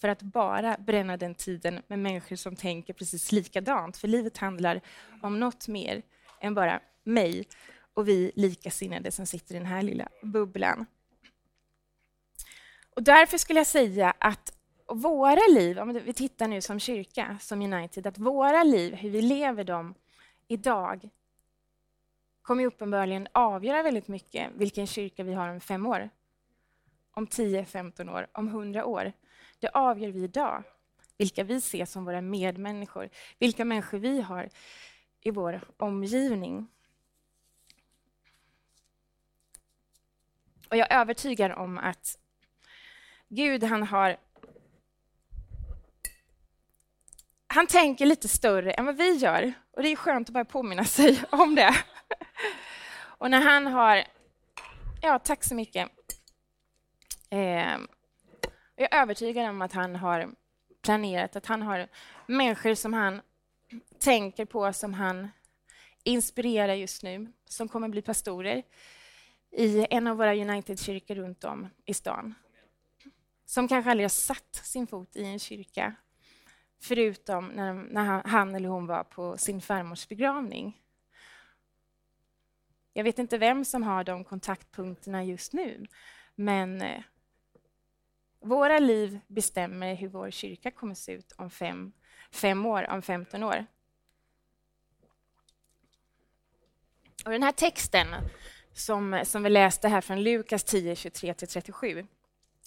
för 0.00 0.08
att 0.08 0.22
bara 0.22 0.76
bränna 0.78 1.16
den 1.16 1.34
tiden 1.34 1.82
med 1.86 1.98
människor 1.98 2.36
som 2.36 2.56
tänker 2.56 2.92
precis 2.92 3.32
likadant. 3.32 3.96
För 3.96 4.08
livet 4.08 4.38
handlar 4.38 4.80
om 5.22 5.40
något 5.40 5.68
mer 5.68 6.02
än 6.40 6.54
bara 6.54 6.80
mig 7.04 7.48
och 7.94 8.08
vi 8.08 8.32
likasinnade 8.34 9.10
som 9.10 9.26
sitter 9.26 9.54
i 9.54 9.58
den 9.58 9.66
här 9.66 9.82
lilla 9.82 10.08
bubblan. 10.22 10.86
Och 12.96 13.02
därför 13.02 13.38
skulle 13.38 13.60
jag 13.60 13.66
säga 13.66 14.14
att 14.18 14.52
våra 14.86 15.40
liv, 15.54 15.78
om 15.78 15.92
vi 15.92 16.12
tittar 16.12 16.48
nu 16.48 16.60
som 16.60 16.80
kyrka, 16.80 17.38
som 17.40 17.62
United, 17.62 18.06
att 18.06 18.18
våra 18.18 18.62
liv, 18.62 18.94
hur 18.94 19.10
vi 19.10 19.22
lever 19.22 19.64
dem 19.64 19.94
idag, 20.48 21.10
kommer 22.42 22.66
uppenbarligen 22.66 23.28
avgöra 23.32 23.82
väldigt 23.82 24.08
mycket 24.08 24.50
vilken 24.54 24.86
kyrka 24.86 25.24
vi 25.24 25.32
har 25.32 25.48
om 25.48 25.60
fem 25.60 25.86
år, 25.86 26.10
om 27.12 27.26
10, 27.26 27.64
15 27.64 28.08
år, 28.08 28.26
om 28.32 28.48
100 28.48 28.84
år. 28.84 29.12
Det 29.60 29.68
avgör 29.68 30.10
vi 30.10 30.22
idag, 30.24 30.62
vilka 31.18 31.44
vi 31.44 31.60
ser 31.60 31.84
som 31.84 32.04
våra 32.04 32.20
medmänniskor, 32.20 33.08
vilka 33.38 33.64
människor 33.64 33.98
vi 33.98 34.20
har 34.20 34.48
i 35.20 35.30
vår 35.30 35.60
omgivning. 35.76 36.68
Och 40.68 40.76
jag 40.76 40.92
är 40.92 41.00
övertygad 41.00 41.52
om 41.52 41.78
att 41.78 42.18
Gud, 43.28 43.64
han 43.64 43.82
har 43.82 44.16
han 47.52 47.66
tänker 47.66 48.06
lite 48.06 48.28
större 48.28 48.72
än 48.72 48.86
vad 48.86 48.96
vi 48.96 49.16
gör. 49.16 49.52
Och 49.70 49.82
det 49.82 49.88
är 49.88 49.96
skönt 49.96 50.28
att 50.28 50.34
bara 50.34 50.44
påminna 50.44 50.84
sig 50.84 51.20
om 51.30 51.54
det. 51.54 51.74
Och 53.02 53.30
när 53.30 53.40
han 53.40 53.66
har... 53.66 54.04
Ja, 55.02 55.18
tack 55.18 55.44
så 55.44 55.54
mycket. 55.54 55.88
Eh, 57.30 57.78
jag 58.80 58.94
är 58.94 59.02
övertygad 59.02 59.48
om 59.48 59.62
att 59.62 59.72
han 59.72 59.96
har 59.96 60.30
planerat, 60.82 61.36
att 61.36 61.46
han 61.46 61.62
har 61.62 61.88
människor 62.26 62.74
som 62.74 62.92
han 62.92 63.20
tänker 63.98 64.44
på, 64.44 64.72
som 64.72 64.94
han 64.94 65.28
inspirerar 66.04 66.74
just 66.74 67.02
nu, 67.02 67.32
som 67.44 67.68
kommer 67.68 67.88
bli 67.88 68.02
pastorer 68.02 68.62
i 69.50 69.86
en 69.90 70.06
av 70.06 70.16
våra 70.16 70.34
United-kyrkor 70.34 71.14
runt 71.14 71.44
om 71.44 71.68
i 71.84 71.94
stan. 71.94 72.34
Som 73.46 73.68
kanske 73.68 73.90
aldrig 73.90 74.04
har 74.04 74.08
satt 74.08 74.54
sin 74.54 74.86
fot 74.86 75.16
i 75.16 75.24
en 75.24 75.38
kyrka 75.38 75.94
förutom 76.82 77.46
när, 77.48 77.74
när 77.74 78.28
han 78.28 78.54
eller 78.54 78.68
hon 78.68 78.86
var 78.86 79.04
på 79.04 79.36
sin 79.36 79.60
farmors 79.60 80.08
begravning. 80.08 80.80
Jag 82.92 83.04
vet 83.04 83.18
inte 83.18 83.38
vem 83.38 83.64
som 83.64 83.82
har 83.82 84.04
de 84.04 84.24
kontaktpunkterna 84.24 85.24
just 85.24 85.52
nu, 85.52 85.86
men 86.34 86.82
eh, 86.82 87.02
våra 88.40 88.78
liv 88.78 89.20
bestämmer 89.26 89.94
hur 89.94 90.08
vår 90.08 90.30
kyrka 90.30 90.70
kommer 90.70 90.92
att 90.92 90.98
se 90.98 91.12
ut 91.12 91.32
om 91.36 91.50
fem, 91.50 91.92
fem 92.30 92.66
år, 92.66 92.90
om 92.90 93.02
15 93.02 93.42
år. 93.42 93.66
Och 97.24 97.30
den 97.30 97.42
här 97.42 97.52
texten 97.52 98.06
som, 98.72 99.22
som 99.24 99.42
vi 99.42 99.50
läste 99.50 99.88
här 99.88 100.00
från 100.00 100.22
Lukas 100.22 100.64
10, 100.64 100.94
23-37, 100.94 102.06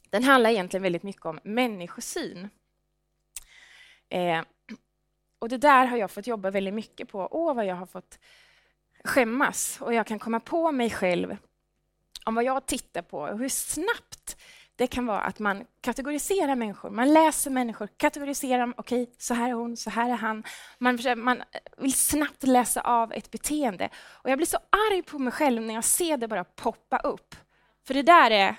den 0.10 0.24
handlar 0.24 0.50
egentligen 0.50 0.84
väldigt 0.84 1.04
mycket 1.04 1.26
om 1.26 1.40
människosyn. 1.44 2.50
Eh, 4.10 4.42
och 5.40 5.50
det 5.50 5.58
där 5.58 5.86
har 5.86 5.98
jag 5.98 6.12
fått 6.12 6.28
jobba 6.28 6.52
väldigt 6.52 6.74
mycket 6.74 7.10
på. 7.10 7.28
Åh, 7.32 7.56
vad 7.56 7.66
jag 7.66 7.76
har 7.76 7.86
fått 7.86 8.20
skämmas. 9.04 9.78
Och 9.82 9.94
jag 9.94 10.08
kan 10.08 10.20
komma 10.20 10.40
på 10.40 10.72
mig 10.72 10.90
själv 10.90 11.38
om 12.26 12.36
vad 12.36 12.44
jag 12.44 12.66
tittar 12.66 13.02
på 13.02 13.20
och 13.20 13.40
hur 13.40 13.50
snabbt 13.50 14.38
det 14.76 14.88
kan 14.88 15.06
vara 15.06 15.22
att 15.22 15.40
man 15.40 15.66
kategoriserar 15.82 16.56
människor. 16.56 16.90
Man 16.90 17.14
läser 17.14 17.52
människor, 17.52 17.90
kategoriserar 17.98 18.60
dem. 18.60 18.74
Okej, 18.78 19.04
okay, 19.04 19.16
så 19.18 19.34
här 19.34 19.50
är 19.50 19.54
hon, 19.54 19.78
så 19.78 19.90
här 19.90 20.10
är 20.10 20.16
han. 20.16 20.44
Man, 20.78 21.00
man 21.18 21.44
vill 21.78 21.94
snabbt 21.94 22.44
läsa 22.44 22.82
av 22.82 23.14
ett 23.14 23.32
beteende. 23.32 23.90
Och 23.96 24.30
Jag 24.30 24.38
blir 24.38 24.48
så 24.48 24.58
arg 24.70 25.02
på 25.02 25.20
mig 25.20 25.34
själv 25.34 25.62
när 25.62 25.74
jag 25.74 25.84
ser 25.84 26.18
det 26.18 26.28
bara 26.28 26.44
poppa 26.44 26.98
upp. 26.98 27.36
För 27.88 27.94
det 27.94 28.02
där 28.02 28.32
är... 28.32 28.56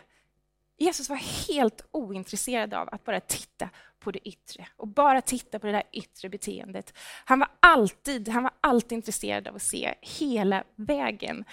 Jesus 0.78 1.08
var 1.08 1.16
helt 1.48 1.86
ointresserad 1.90 2.74
av 2.74 2.88
att 2.92 3.04
bara 3.04 3.20
titta 3.20 3.68
på 3.98 4.10
det 4.10 4.28
yttre 4.28 4.66
och 4.76 4.88
bara 4.88 5.20
titta 5.20 5.58
på 5.58 5.66
det 5.66 5.72
där 5.72 5.82
yttre 5.92 6.28
beteendet. 6.28 6.98
Han 7.24 7.38
var 7.38 7.48
alltid, 7.60 8.28
han 8.28 8.42
var 8.42 8.52
alltid 8.60 8.96
intresserad 8.96 9.48
av 9.48 9.56
att 9.56 9.62
se 9.62 9.94
hela 10.00 10.64
vägen 10.76 11.44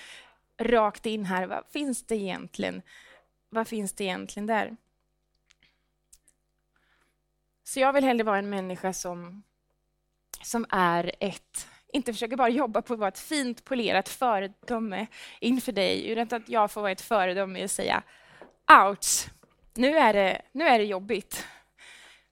rakt 0.58 1.06
in 1.06 1.26
här. 1.26 1.48
Vad 1.48 1.64
finns 1.74 2.04
det 2.04 2.16
egentligen? 2.16 2.82
Vad 3.54 3.68
finns 3.68 3.94
det 3.94 4.04
egentligen 4.04 4.48
där? 4.48 4.78
Så 7.64 7.80
jag 7.80 7.94
vill 7.94 8.04
hellre 8.04 8.24
vara 8.24 8.38
en 8.38 8.50
människa 8.50 8.94
som, 8.94 9.44
som 10.44 10.66
är 10.70 11.16
ett 11.20 11.68
inte 11.94 12.14
försöker 12.14 12.36
bara 12.36 12.50
jobba 12.50 12.82
på 12.82 12.94
att 12.94 13.00
vara 13.00 13.08
ett 13.08 13.20
fint 13.20 13.64
polerat 13.64 14.10
föredöme 14.10 15.08
inför 15.40 15.72
dig, 15.72 16.08
utan 16.08 16.42
att 16.42 16.50
jag 16.50 16.72
får 16.72 16.82
vara 16.82 16.92
ett 16.92 17.02
föredöme 17.02 17.64
och 17.64 17.72
säga 17.72 18.04
ouch, 18.88 19.30
nu 19.74 19.98
är 19.98 20.14
det, 20.14 20.42
nu 20.52 20.68
är 20.68 20.80
det 20.80 20.86
jobbigt. 20.86 21.48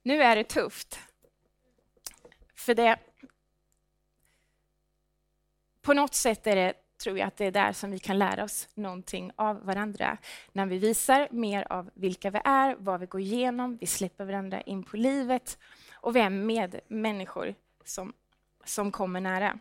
Nu 0.02 0.22
är 0.22 0.36
det 0.36 0.44
tufft. 0.44 1.00
För 2.54 2.74
det... 2.74 2.98
På 5.82 5.92
något 5.92 6.14
sätt 6.14 6.46
är 6.46 6.56
det, 6.56 6.74
tror 7.00 7.18
jag 7.18 7.26
att 7.26 7.36
det 7.36 7.44
är 7.44 7.50
där 7.50 7.72
som 7.72 7.90
vi 7.90 7.98
kan 7.98 8.18
lära 8.18 8.44
oss 8.44 8.68
någonting 8.74 9.32
av 9.36 9.64
varandra. 9.64 10.18
När 10.52 10.66
vi 10.66 10.78
visar 10.78 11.28
mer 11.30 11.72
av 11.72 11.90
vilka 11.94 12.30
vi 12.30 12.40
är, 12.44 12.76
vad 12.78 13.00
vi 13.00 13.06
går 13.06 13.20
igenom, 13.20 13.76
vi 13.76 13.86
släpper 13.86 14.24
varandra 14.24 14.60
in 14.60 14.82
på 14.82 14.96
livet 14.96 15.58
och 15.92 16.16
vi 16.16 16.20
är 16.20 16.30
med 16.30 16.80
människor 16.88 17.54
som, 17.84 18.12
som 18.64 18.92
kommer 18.92 19.20
nära. 19.20 19.58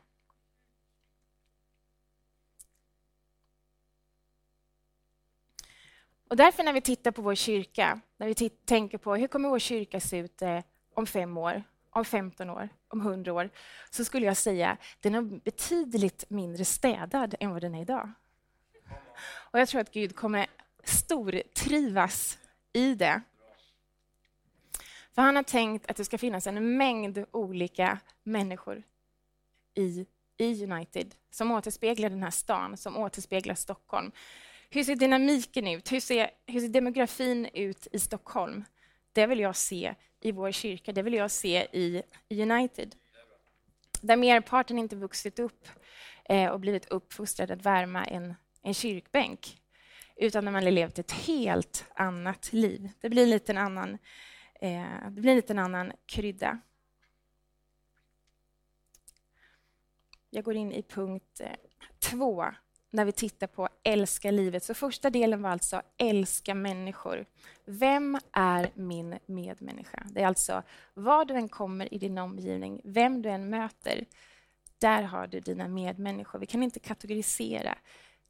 Och 6.27 6.35
därför 6.35 6.63
när 6.63 6.73
vi 6.73 6.81
tittar 6.81 7.11
på 7.11 7.21
vår 7.21 7.35
kyrka, 7.35 8.01
när 8.17 8.27
vi 8.27 8.49
tänker 8.49 8.97
på 8.97 9.15
hur 9.15 9.27
kommer 9.27 9.49
vår 9.49 9.59
kyrka 9.59 9.99
se 9.99 10.17
ut 10.17 10.41
eh, 10.41 10.59
om 10.93 11.05
fem 11.05 11.37
år, 11.37 11.63
om 11.99 12.05
15 12.05 12.49
år, 12.49 12.69
om 12.87 13.01
100 13.01 13.33
år, 13.33 13.49
så 13.89 14.05
skulle 14.05 14.25
jag 14.25 14.37
säga 14.37 14.69
att 14.69 14.79
den 14.99 15.15
är 15.15 15.21
betydligt 15.21 16.29
mindre 16.29 16.65
städad 16.65 17.35
än 17.39 17.51
vad 17.51 17.61
den 17.61 17.75
är 17.75 17.81
idag. 17.81 18.11
Och 19.29 19.59
jag 19.59 19.69
tror 19.69 19.81
att 19.81 19.91
Gud 19.91 20.15
kommer 20.15 20.47
stortrivas 20.83 22.39
i 22.73 22.95
det. 22.95 23.21
För 25.15 25.21
han 25.21 25.35
har 25.35 25.43
tänkt 25.43 25.89
att 25.89 25.97
det 25.97 26.05
ska 26.05 26.17
finnas 26.17 26.47
en 26.47 26.77
mängd 26.77 27.25
olika 27.31 27.99
människor 28.23 28.83
i, 29.73 30.05
i 30.37 30.63
United 30.63 31.15
som 31.31 31.51
återspeglar 31.51 32.09
den 32.09 32.23
här 32.23 32.31
stan, 32.31 32.77
som 32.77 32.97
återspeglar 32.97 33.55
Stockholm. 33.55 34.11
Hur 34.69 34.83
ser 34.83 34.95
dynamiken 34.95 35.67
ut? 35.67 35.91
Hur 35.91 35.99
ser, 35.99 36.31
hur 36.45 36.59
ser 36.59 36.67
demografin 36.67 37.45
ut 37.53 37.87
i 37.91 37.99
Stockholm? 37.99 38.63
Det 39.13 39.25
vill 39.25 39.39
jag 39.39 39.55
se 39.55 39.95
i 40.19 40.31
vår 40.31 40.51
kyrka, 40.51 40.91
det 40.91 41.01
vill 41.01 41.13
jag 41.13 41.31
se 41.31 41.67
i, 41.71 42.03
United. 42.29 42.95
Där 44.01 44.17
merparten 44.17 44.79
inte 44.79 44.95
vuxit 44.95 45.39
upp 45.39 45.67
eh, 46.25 46.49
och 46.49 46.59
blivit 46.59 46.85
uppfostrad 46.85 47.51
att 47.51 47.65
värma 47.65 48.05
en, 48.05 48.35
en 48.61 48.73
kyrkbänk 48.73 49.59
utan 50.15 50.45
när 50.45 50.51
man 50.51 50.63
har 50.63 50.71
levt 50.71 50.99
ett 50.99 51.11
helt 51.11 51.85
annat 51.95 52.53
liv. 52.53 52.89
Det 53.01 53.09
blir 53.09 53.25
lite 53.25 53.51
en 53.51 53.57
annan, 53.57 53.97
eh, 54.61 55.05
det 55.05 55.21
blir 55.21 55.35
lite 55.35 55.53
en 55.53 55.59
annan 55.59 55.91
krydda. 56.05 56.59
Jag 60.29 60.43
går 60.43 60.55
in 60.55 60.71
i 60.71 60.83
punkt 60.83 61.41
eh, 61.41 61.55
två 61.99 62.45
när 62.89 63.05
vi 63.05 63.11
tittar 63.11 63.47
på 63.47 63.69
älska 63.83 64.31
livet. 64.31 64.63
Så 64.63 64.73
första 64.73 65.09
delen 65.09 65.41
var 65.41 65.49
alltså 65.49 65.81
älska 65.97 66.53
människor. 66.55 67.25
Vem 67.65 68.19
är 68.31 68.71
min 68.73 69.19
medmänniska? 69.25 70.03
Det 70.11 70.21
är 70.21 70.27
alltså 70.27 70.63
var 70.93 71.25
du 71.25 71.33
än 71.33 71.49
kommer 71.49 71.93
i 71.93 71.97
din 71.97 72.17
omgivning, 72.17 72.81
vem 72.83 73.21
du 73.21 73.29
än 73.29 73.49
möter, 73.49 74.05
där 74.77 75.03
har 75.03 75.27
du 75.27 75.39
dina 75.39 75.67
medmänniskor. 75.67 76.39
Vi 76.39 76.45
kan 76.45 76.63
inte 76.63 76.79
kategorisera. 76.79 77.77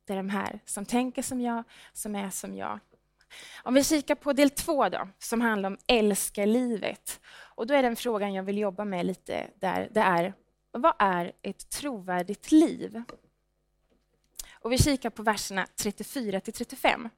Det 0.06 0.13
är 0.13 0.18
de 0.18 0.30
här 0.30 0.60
som 0.66 0.86
tänker 0.86 1.22
som 1.22 1.42
jag, 1.42 1.63
som 1.94 2.16
är 2.16 2.30
som 2.30 2.56
jag. 2.56 2.80
Om 3.63 3.74
vi 3.74 3.84
kikar 3.84 4.16
på 4.16 4.34
del 4.34 4.50
två 4.50 4.89
då, 4.89 5.08
som 5.20 5.42
handlar 5.42 5.70
om 5.70 5.78
älska 5.88 6.46
livet. 6.46 7.20
Och 7.56 7.68
då 7.68 7.74
är 7.74 7.84
den 7.84 7.96
frågan 7.96 8.34
jag 8.34 8.44
vill 8.44 8.58
jobba 8.58 8.86
med 8.86 9.06
lite 9.06 9.48
där, 9.56 9.89
det 9.92 10.00
är 10.00 10.34
vad 10.72 10.94
är 11.00 11.32
ett 11.42 11.70
trovärdigt 11.70 12.51
liv? 12.51 13.04
Och 14.62 14.72
vi 14.72 14.78
kikar 14.78 15.10
på 15.10 15.24
verserna 15.24 15.68
34 15.75 16.39
till 16.39 16.54
35. 16.54 17.10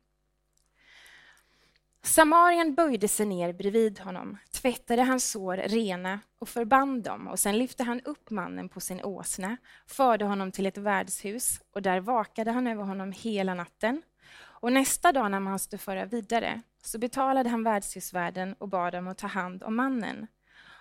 Samarien 2.04 2.76
böjde 2.76 3.08
sig 3.08 3.26
ner 3.26 3.54
bredvid 3.54 4.00
honom, 4.00 4.38
tvättade 4.52 5.04
hans 5.04 5.32
sår 5.32 5.58
rena 5.58 6.20
och 6.40 6.50
förband 6.50 7.04
dem 7.04 7.28
och 7.28 7.40
sen 7.40 7.58
lyfte 7.58 7.84
han 7.84 8.02
upp 8.02 8.30
mannen 8.30 8.70
på 8.70 8.80
sin 8.80 9.04
åsna, 9.04 9.58
förde 9.88 10.26
honom 10.26 10.52
till 10.52 10.66
ett 10.66 10.78
värdshus 10.78 11.62
och 11.74 11.82
där 11.82 12.00
vakade 12.00 12.52
han 12.52 12.68
över 12.68 12.84
honom 12.84 13.12
hela 13.12 13.54
natten. 13.54 14.02
Och 14.34 14.74
nästa 14.74 15.12
dag 15.12 15.32
när 15.32 15.40
man 15.40 15.60
skulle 15.60 15.78
föra 15.78 16.06
vidare 16.06 16.62
så 16.84 17.00
betalade 17.00 17.50
han 17.50 17.64
värdshusvärden 17.64 18.54
och 18.54 18.70
bad 18.70 18.94
dem 18.94 19.08
att 19.08 19.18
ta 19.18 19.28
hand 19.28 19.64
om 19.64 19.76
mannen. 19.76 20.28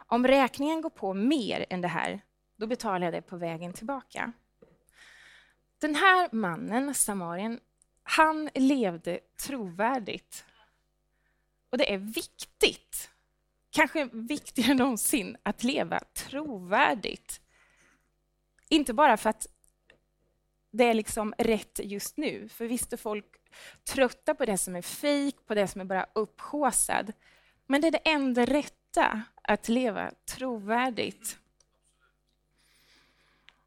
Om 0.07 0.27
räkningen 0.27 0.81
går 0.81 0.91
på 0.91 1.15
mer 1.15 1.67
än 1.71 1.81
det 1.81 1.89
här, 1.89 2.21
då 2.57 2.67
betalar 2.67 3.07
jag 3.07 3.15
det 3.15 3.23
på 3.23 3.37
vägen 3.37 3.73
tillbaka. 3.73 4.33
Den 5.81 5.95
här 5.95 6.29
mannen, 6.33 6.95
samarien, 6.95 7.61
han 8.03 8.51
levde 8.55 9.21
trovärdigt. 9.47 10.45
Och 11.71 11.79
det 11.79 11.93
är 11.93 11.99
viktigt, 11.99 13.11
kanske 13.71 14.09
viktigare 14.13 14.71
än 14.71 14.77
någonsin, 14.77 15.37
att 15.43 15.65
leva 15.65 16.01
trovärdigt. 16.15 17.41
Inte 18.69 18.95
bara 18.95 19.17
för 19.17 19.31
att 19.31 19.47
det 20.71 20.85
är 20.85 20.95
liksom 20.95 21.35
rätt 21.39 21.81
just 21.83 22.17
nu, 22.17 22.49
för 22.49 22.67
visst 22.67 22.93
är 22.93 22.97
folk 22.97 23.27
trötta 23.85 24.35
på 24.35 24.45
det 24.45 24.59
som 24.59 24.77
är 24.77 24.83
fejk, 24.83 25.47
på 25.47 25.55
det 25.55 25.69
som 25.69 25.81
är 25.81 25.85
bara 25.85 26.07
upphåsad. 26.13 27.13
Men 27.67 27.81
det 27.81 27.87
är 27.87 27.93
det 27.93 28.11
enda 28.11 28.45
rätta, 28.45 29.23
att 29.43 29.69
leva 29.69 30.11
trovärdigt. 30.25 31.39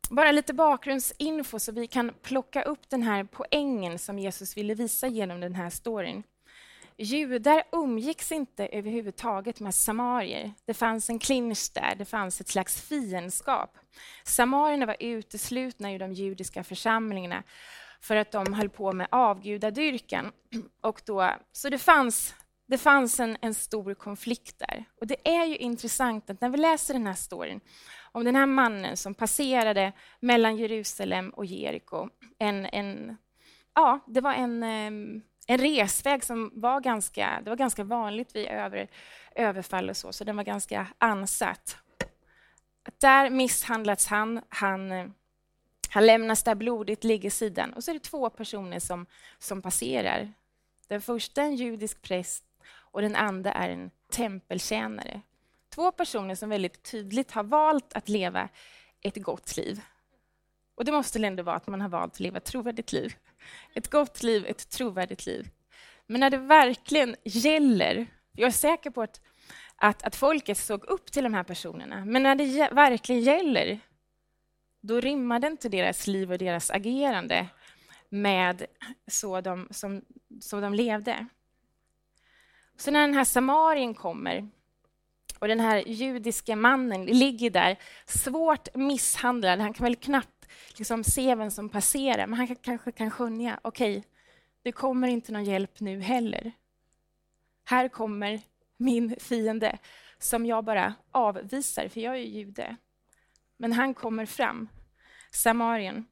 Bara 0.09 0.31
lite 0.31 0.53
bakgrundsinfo 0.53 1.59
så 1.59 1.71
vi 1.71 1.87
kan 1.87 2.11
plocka 2.21 2.63
upp 2.63 2.89
den 2.89 3.03
här 3.03 3.23
poängen 3.23 3.99
som 3.99 4.19
Jesus 4.19 4.57
ville 4.57 4.73
visa 4.73 5.07
genom 5.07 5.39
den 5.39 5.55
här 5.55 5.69
storyn. 5.69 6.23
Judar 6.97 7.63
umgicks 7.71 8.31
inte 8.31 8.67
överhuvudtaget 8.67 9.59
med 9.59 9.75
samarier. 9.75 10.53
Det 10.65 10.73
fanns 10.73 11.09
en 11.09 11.19
clinch 11.19 11.71
där, 11.73 11.95
det 11.97 12.05
fanns 12.05 12.41
ett 12.41 12.47
slags 12.47 12.81
fiendskap. 12.81 13.77
Samarierna 14.23 14.85
var 14.85 14.97
uteslutna 14.99 15.93
ur 15.93 15.99
de 15.99 16.13
judiska 16.13 16.63
församlingarna 16.63 17.43
för 18.01 18.15
att 18.15 18.31
de 18.31 18.53
höll 18.53 18.69
på 18.69 18.93
med 18.93 19.07
avgudadyrkan. 19.11 20.31
Och 20.81 21.01
då, 21.05 21.31
så 21.51 21.69
det 21.69 21.77
fanns, 21.77 22.35
det 22.67 22.77
fanns 22.77 23.19
en, 23.19 23.37
en 23.41 23.53
stor 23.53 23.93
konflikt 23.93 24.59
där. 24.59 24.85
Och 25.01 25.07
det 25.07 25.27
är 25.29 25.45
ju 25.45 25.55
intressant 25.57 26.29
att 26.29 26.41
när 26.41 26.49
vi 26.49 26.57
läser 26.57 26.93
den 26.93 27.07
här 27.07 27.13
storyn 27.13 27.61
om 28.13 28.23
den 28.23 28.35
här 28.35 28.45
mannen 28.45 28.97
som 28.97 29.13
passerade 29.13 29.91
mellan 30.19 30.57
Jerusalem 30.57 31.29
och 31.29 31.45
Jeriko. 31.45 32.09
En, 32.37 32.65
en, 32.65 33.17
ja, 33.73 33.99
det 34.07 34.21
var 34.21 34.33
en, 34.33 34.63
en 35.47 35.57
resväg 35.57 36.23
som 36.23 36.51
var 36.53 36.81
ganska, 36.81 37.41
det 37.43 37.49
var 37.49 37.57
ganska 37.57 37.83
vanligt 37.83 38.35
vid 38.35 38.47
över, 38.47 38.87
överfall 39.35 39.89
och 39.89 39.97
så, 39.97 40.13
så 40.13 40.23
den 40.23 40.35
var 40.35 40.43
ganska 40.43 40.87
ansatt. 40.97 41.77
Där 43.01 43.29
misshandlats 43.29 44.07
han, 44.07 44.41
han, 44.49 45.13
han 45.89 46.05
lämnas 46.05 46.43
där 46.43 46.55
blodigt 46.55 47.03
ligger 47.03 47.29
sidan 47.29 47.73
och 47.73 47.83
så 47.83 47.91
är 47.91 47.93
det 47.93 48.03
två 48.03 48.29
personer 48.29 48.79
som, 48.79 49.05
som 49.39 49.61
passerar. 49.61 50.33
Den 50.87 51.01
första 51.01 51.41
är 51.41 51.45
en 51.45 51.55
judisk 51.55 52.01
präst 52.01 52.43
och 52.65 53.01
den 53.01 53.15
andra 53.15 53.53
är 53.53 53.69
en 53.69 53.91
tempeltjänare. 54.11 55.21
Två 55.75 55.91
personer 55.91 56.35
som 56.35 56.49
väldigt 56.49 56.83
tydligt 56.83 57.31
har 57.31 57.43
valt 57.43 57.93
att 57.93 58.09
leva 58.09 58.49
ett 59.01 59.23
gott 59.23 59.57
liv. 59.57 59.81
Och 60.75 60.85
det 60.85 60.91
måste 60.91 61.19
väl 61.19 61.25
ändå 61.25 61.43
vara 61.43 61.55
att 61.55 61.67
man 61.67 61.81
har 61.81 61.89
valt 61.89 62.13
att 62.13 62.19
leva 62.19 62.37
ett 62.37 62.45
trovärdigt 62.45 62.91
liv. 62.91 63.15
Ett 63.73 63.89
gott 63.89 64.23
liv, 64.23 64.45
ett 64.47 64.69
trovärdigt 64.69 65.25
liv. 65.25 65.49
Men 66.07 66.19
när 66.19 66.29
det 66.29 66.37
verkligen 66.37 67.15
gäller, 67.23 68.07
jag 68.31 68.47
är 68.47 68.51
säker 68.51 68.89
på 68.89 69.01
att, 69.01 69.21
att, 69.75 70.03
att 70.03 70.15
folket 70.15 70.57
såg 70.57 70.83
upp 70.83 71.11
till 71.11 71.23
de 71.23 71.33
här 71.33 71.43
personerna, 71.43 72.05
men 72.05 72.23
när 72.23 72.35
det 72.35 72.69
verkligen 72.71 73.21
gäller, 73.21 73.79
då 74.81 74.99
rimmade 74.99 75.47
inte 75.47 75.69
deras 75.69 76.07
liv 76.07 76.31
och 76.31 76.37
deras 76.37 76.71
agerande 76.71 77.47
med 78.09 78.65
så 79.07 79.41
de, 79.41 79.67
som, 79.71 80.01
så 80.41 80.61
de 80.61 80.73
levde. 80.73 81.27
Så 82.77 82.91
när 82.91 83.01
den 83.01 83.13
här 83.13 83.25
samarien 83.25 83.93
kommer 83.93 84.49
och 85.43 85.49
den 85.49 85.59
här 85.59 85.83
judiska 85.87 86.55
mannen 86.55 87.05
ligger 87.05 87.49
där 87.49 87.77
svårt 88.05 88.75
misshandlad. 88.75 89.59
Han 89.59 89.73
kan 89.73 89.83
väl 89.83 89.95
knappt 89.95 90.47
liksom 90.77 91.03
se 91.03 91.35
vem 91.35 91.51
som 91.51 91.69
passerar, 91.69 92.27
men 92.27 92.39
han 92.39 92.55
kanske 92.55 92.91
kan 92.91 93.11
skönja, 93.11 93.59
okej, 93.61 93.97
okay, 93.97 94.09
det 94.61 94.71
kommer 94.71 95.07
inte 95.07 95.31
någon 95.31 95.43
hjälp 95.43 95.79
nu 95.79 96.01
heller. 96.01 96.51
Här 97.63 97.87
kommer 97.87 98.41
min 98.77 99.15
fiende 99.19 99.77
som 100.17 100.45
jag 100.45 100.63
bara 100.63 100.93
avvisar, 101.11 101.87
för 101.87 102.01
jag 102.01 102.13
är 102.13 102.19
ju 102.19 102.25
jude. 102.25 102.75
Men 103.57 103.73
han 103.73 103.93
kommer 103.93 104.25
fram, 104.25 104.69
Samarien. 105.31 106.05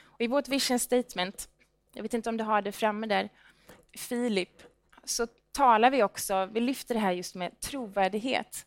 Och 0.00 0.20
I 0.20 0.26
vårt 0.26 0.48
vision 0.48 0.78
statement, 0.78 1.48
jag 1.92 2.02
vet 2.02 2.14
inte 2.14 2.28
om 2.28 2.36
du 2.36 2.44
har 2.44 2.62
det 2.62 2.72
framme 2.72 3.06
där, 3.06 3.30
Filip 3.96 4.62
så 5.04 5.26
talar 5.52 5.90
vi 5.90 6.02
också, 6.02 6.46
vi 6.46 6.60
lyfter 6.60 6.94
det 6.94 7.00
här 7.00 7.12
just 7.12 7.34
med 7.34 7.60
trovärdighet. 7.60 8.66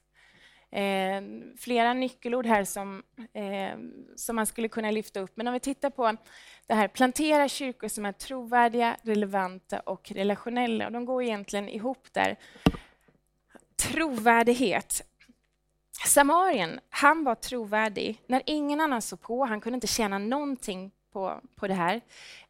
Eh, 0.72 1.22
flera 1.58 1.94
nyckelord 1.94 2.46
här 2.46 2.63
som, 2.63 3.04
eh, 3.34 3.78
som 4.15 4.36
man 4.36 4.46
skulle 4.46 4.68
kunna 4.68 4.92
lyfta 4.92 5.20
upp. 5.20 5.32
Men 5.36 5.48
om 5.48 5.54
vi 5.54 5.60
tittar 5.60 5.89
på 5.89 6.15
det 6.68 6.74
här, 6.74 6.88
plantera 6.88 7.48
kyrkor 7.48 7.88
som 7.88 8.06
är 8.06 8.12
trovärdiga, 8.12 8.98
relevanta 9.02 9.80
och 9.80 10.12
relationella. 10.12 10.86
Och 10.86 10.92
de 10.92 11.06
går 11.06 11.24
egentligen 11.24 11.70
ihop 11.70 12.08
där. 12.12 12.36
Trovärdighet. 13.76 15.04
Samarien, 16.06 16.80
han 16.89 17.24
var 17.24 17.36
trovärdig 17.36 18.22
när 18.28 18.42
ingen 18.46 18.82
annan 18.82 19.02
såg 19.02 19.22
på. 19.22 19.46
Han 19.46 19.62
kunde 19.62 19.76
inte 19.76 19.88
tjäna 19.88 20.18
någonting 20.18 20.92
på, 21.13 21.41
på 21.56 21.67
det 21.67 21.74
här. 21.74 22.02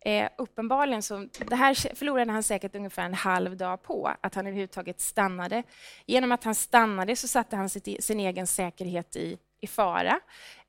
Eh, 0.02 0.30
uppenbarligen 0.38 1.04
så 1.04 1.28
det 1.48 1.56
här 1.56 1.96
förlorade 1.96 2.32
han 2.32 2.44
säkert 2.44 2.76
ungefär 2.76 3.06
en 3.06 3.14
halv 3.14 3.58
dag 3.58 3.84
på, 3.84 4.12
att 4.22 4.36
han 4.36 4.48
överhuvudtaget 4.48 5.02
stannade. 5.02 5.64
Genom 6.06 6.32
att 6.32 6.44
han 6.44 6.56
stannade 6.56 7.16
så 7.16 7.28
satte 7.28 7.56
han 7.56 7.70
sitt, 7.70 8.04
sin 8.04 8.20
egen 8.20 8.48
säkerhet 8.48 9.16
i, 9.16 9.38
i 9.62 9.68
fara. 9.68 10.20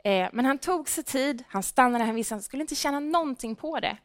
Eh, 0.04 0.28
men 0.32 0.44
han 0.44 0.58
tog 0.58 0.88
sig 0.88 1.04
tid, 1.04 1.44
han 1.48 1.62
stannade, 1.62 2.04
han 2.04 2.14
visste 2.14 2.34
att 2.34 2.36
han 2.36 2.42
skulle 2.42 2.62
inte 2.62 2.74
tjäna 2.74 3.00
någonting 3.00 3.56
på 3.56 3.80
det. 3.80 3.96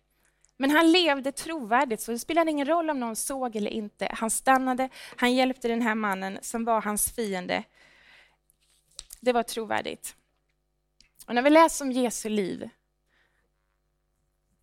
Men 0.57 0.71
han 0.71 0.91
levde 0.91 1.31
trovärdigt, 1.31 2.01
så 2.01 2.11
det 2.11 2.19
spelade 2.19 2.51
ingen 2.51 2.67
roll 2.67 2.89
om 2.89 2.99
någon 2.99 3.15
såg 3.15 3.55
eller 3.55 3.71
inte. 3.71 4.09
Han 4.13 4.29
stannade, 4.29 4.89
han 5.15 5.33
hjälpte 5.33 5.67
den 5.67 5.81
här 5.81 5.95
mannen 5.95 6.39
som 6.41 6.65
var 6.65 6.81
hans 6.81 7.11
fiende. 7.11 7.63
Det 9.19 9.33
var 9.33 9.43
trovärdigt. 9.43 10.15
Och 11.27 11.35
när 11.35 11.41
vi 11.41 11.49
läser 11.49 11.85
om 11.85 11.91
Jesu 11.91 12.29
liv 12.29 12.69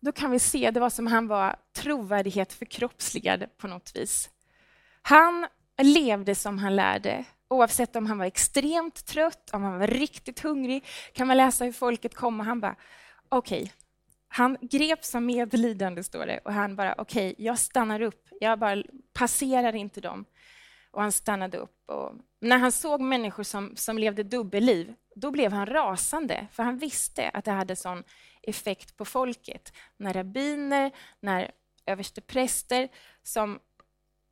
då 0.03 0.11
kan 0.11 0.31
vi 0.31 0.39
se 0.39 0.71
det 0.71 0.79
var 0.79 0.89
som 0.89 1.07
han 1.07 1.27
var 1.27 1.55
trovärdighet 1.75 2.53
förkroppsligad 2.53 3.45
på 3.57 3.67
något 3.67 3.95
vis. 3.95 4.29
Han 5.01 5.47
levde 5.81 6.35
som 6.35 6.57
han 6.57 6.75
lärde, 6.75 7.25
oavsett 7.47 7.95
om 7.95 8.05
han 8.05 8.17
var 8.17 8.25
extremt 8.25 9.05
trött, 9.05 9.49
om 9.53 9.63
han 9.63 9.79
var 9.79 9.87
riktigt 9.87 10.39
hungrig. 10.39 10.85
kan 11.13 11.27
man 11.27 11.37
läsa 11.37 11.65
hur 11.65 11.71
folket 11.71 12.15
kom 12.15 12.39
och 12.39 12.45
han 12.45 12.59
bara, 12.59 12.75
okej. 13.29 13.61
Okay. 13.61 13.71
Han 14.27 14.57
greps 14.61 15.15
av 15.15 15.21
medlidande, 15.21 16.03
står 16.03 16.25
det, 16.25 16.39
och 16.45 16.53
han 16.53 16.75
bara, 16.75 16.95
okej, 16.97 17.31
okay, 17.31 17.45
jag 17.45 17.59
stannar 17.59 18.01
upp. 18.01 18.27
Jag 18.39 18.59
bara 18.59 18.83
passerar 19.13 19.75
inte 19.75 20.01
dem. 20.01 20.25
Och 20.91 21.01
han 21.01 21.11
stannade 21.11 21.57
upp. 21.57 21.89
Och 21.89 22.11
när 22.41 22.57
han 22.57 22.71
såg 22.71 23.01
människor 23.01 23.43
som, 23.43 23.75
som 23.75 23.97
levde 23.97 24.23
dubbelliv, 24.23 24.93
då 25.15 25.31
blev 25.31 25.51
han 25.51 25.65
rasande, 25.65 26.47
för 26.51 26.63
han 26.63 26.77
visste 26.77 27.29
att 27.29 27.45
det 27.45 27.51
hade 27.51 27.75
sån 27.75 28.03
effekt 28.43 28.97
på 28.97 29.05
folket. 29.05 29.73
När 29.97 30.13
rabbiner, 30.13 30.91
när 31.19 31.51
överstepräster 31.85 32.89
som, 33.23 33.59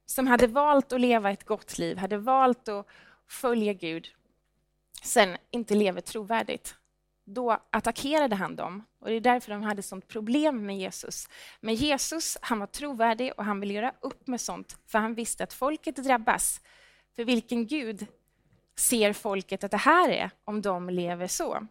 som 0.06 0.28
hade 0.28 0.47
valt 0.47 0.93
att 0.93 1.02
leva 1.02 1.32
ett 1.32 1.45
gott 1.45 1.78
liv, 1.78 1.97
hade 1.97 2.17
valt 2.17 2.67
att 2.67 2.88
följa 3.28 3.74
Gud, 3.74 4.08
sen 5.04 5.38
inte 5.52 5.76
lever 5.76 6.02
trovärdigt, 6.02 6.76
då 7.24 7.58
attackerade 7.69 8.36
han 8.36 8.56
dem. 8.56 8.84
Och 9.00 9.08
Det 9.08 9.15
är 9.15 9.21
därför 9.21 9.52
de 9.52 9.62
hade 9.63 9.82
sånt 9.82 10.08
problem 10.08 10.65
med 10.65 10.78
Jesus. 10.78 11.30
Men 11.60 11.76
Jesus 11.76 12.38
han 12.41 12.60
var 12.60 12.67
trovärdig 12.67 13.34
och 13.38 13.45
han 13.45 13.60
ville 13.60 13.74
göra 13.74 13.93
upp 14.00 14.28
med 14.28 14.41
sånt, 14.41 14.78
för 14.88 15.00
han 15.00 15.15
visste 15.15 15.43
att 15.43 15.54
folket 15.54 15.95
drabbas. 15.95 16.62
För 17.15 17.24
vilken 17.24 17.67
Gud 17.67 18.08
ser 18.76 19.13
folket 19.13 19.63
att 19.63 19.71
det 19.71 19.78
här 19.78 20.10
är 20.10 20.32
om 20.43 20.62
de 20.62 20.89
lever 20.89 21.28
så? 21.28 21.67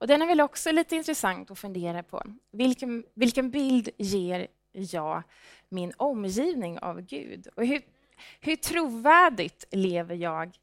Och 0.00 0.06
den 0.06 0.22
är 0.22 0.26
väl 0.26 0.40
också 0.40 0.72
lite 0.72 0.96
intressant 0.96 1.50
att 1.50 1.58
fundera 1.58 2.02
på. 2.02 2.22
Vilken, 2.50 3.04
vilken 3.14 3.50
bild 3.50 3.88
ger 3.98 4.46
jag 4.72 5.22
min 5.68 5.92
omgivning 5.96 6.78
av 6.78 7.00
Gud? 7.00 7.46
Och 7.56 7.66
hur, 7.66 7.82
hur 8.40 8.56
trovärdigt 8.56 9.64
lever 9.70 10.14
jag? 10.14 10.58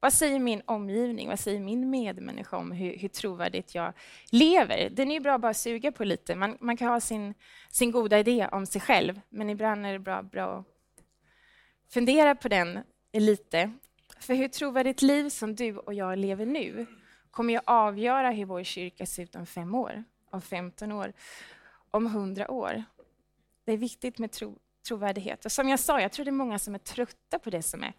Vad 0.00 0.12
säger 0.12 0.38
min 0.38 0.62
omgivning, 0.64 1.28
vad 1.28 1.40
säger 1.40 1.60
min 1.60 1.90
medmänniska 1.90 2.56
om 2.56 2.72
hur, 2.72 2.98
hur 2.98 3.08
trovärdigt 3.08 3.74
jag 3.74 3.92
lever? 4.30 4.90
Den 4.90 5.10
är 5.10 5.14
ju 5.14 5.20
bra 5.20 5.34
att 5.34 5.40
bara 5.40 5.54
suga 5.54 5.92
på 5.92 6.04
lite. 6.04 6.34
Man, 6.34 6.56
man 6.60 6.76
kan 6.76 6.88
ha 6.88 7.00
sin, 7.00 7.34
sin 7.70 7.90
goda 7.90 8.18
idé 8.18 8.48
om 8.52 8.66
sig 8.66 8.80
själv, 8.80 9.20
men 9.28 9.50
ibland 9.50 9.86
är 9.86 9.92
det 9.92 9.98
bra, 9.98 10.22
bra 10.22 10.58
att 10.58 10.66
fundera 11.92 12.34
på 12.34 12.48
den 12.48 12.78
lite. 13.12 13.72
För 14.20 14.34
hur 14.34 14.48
trovärdigt 14.48 15.02
liv 15.02 15.28
som 15.28 15.54
du 15.54 15.76
och 15.76 15.94
jag 15.94 16.18
lever 16.18 16.46
nu 16.46 16.86
kommer 17.30 17.52
ju 17.52 17.60
avgöra 17.66 18.30
hur 18.30 18.44
vår 18.44 18.62
kyrka 18.62 19.06
ser 19.06 19.22
ut 19.22 19.36
om 19.36 19.46
fem 19.46 19.74
år, 19.74 20.04
om 20.30 20.42
15 20.42 20.92
år, 20.92 21.12
om 21.90 22.06
100 22.06 22.50
år. 22.50 22.84
Det 23.64 23.72
är 23.72 23.76
viktigt 23.76 24.18
med 24.18 24.32
tro, 24.32 24.58
trovärdighet. 24.88 25.44
Och 25.44 25.52
som 25.52 25.68
jag 25.68 25.80
sa, 25.80 26.00
jag 26.00 26.12
tror 26.12 26.24
det 26.24 26.30
är 26.30 26.32
många 26.32 26.58
som 26.58 26.74
är 26.74 26.78
trötta 26.78 27.38
på 27.38 27.50
det 27.50 27.62
som 27.62 27.82
är 27.84 27.92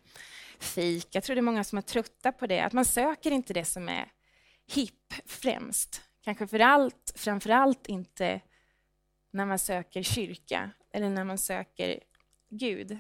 fik. 0.60 1.08
Jag 1.12 1.24
tror 1.24 1.36
det 1.36 1.40
är 1.40 1.42
många 1.42 1.64
som 1.64 1.78
är 1.78 1.82
trötta 1.82 2.32
på 2.32 2.48
det, 2.48 2.60
att 2.60 2.74
man 2.74 2.86
söker 2.86 3.32
inte 3.32 3.54
det 3.54 3.66
som 3.66 3.90
är 3.90 4.12
hipp 4.68 5.14
främst. 5.26 6.02
Kanske 6.22 6.48
för 6.48 6.60
allt, 6.60 7.14
framför 7.16 7.50
allt 7.50 7.88
inte 7.88 8.42
när 9.32 9.46
man 9.46 9.60
söker 9.60 10.04
kyrka 10.04 10.72
eller 10.94 11.10
när 11.10 11.24
man 11.24 11.38
söker 11.38 12.00
Gud. 12.50 12.98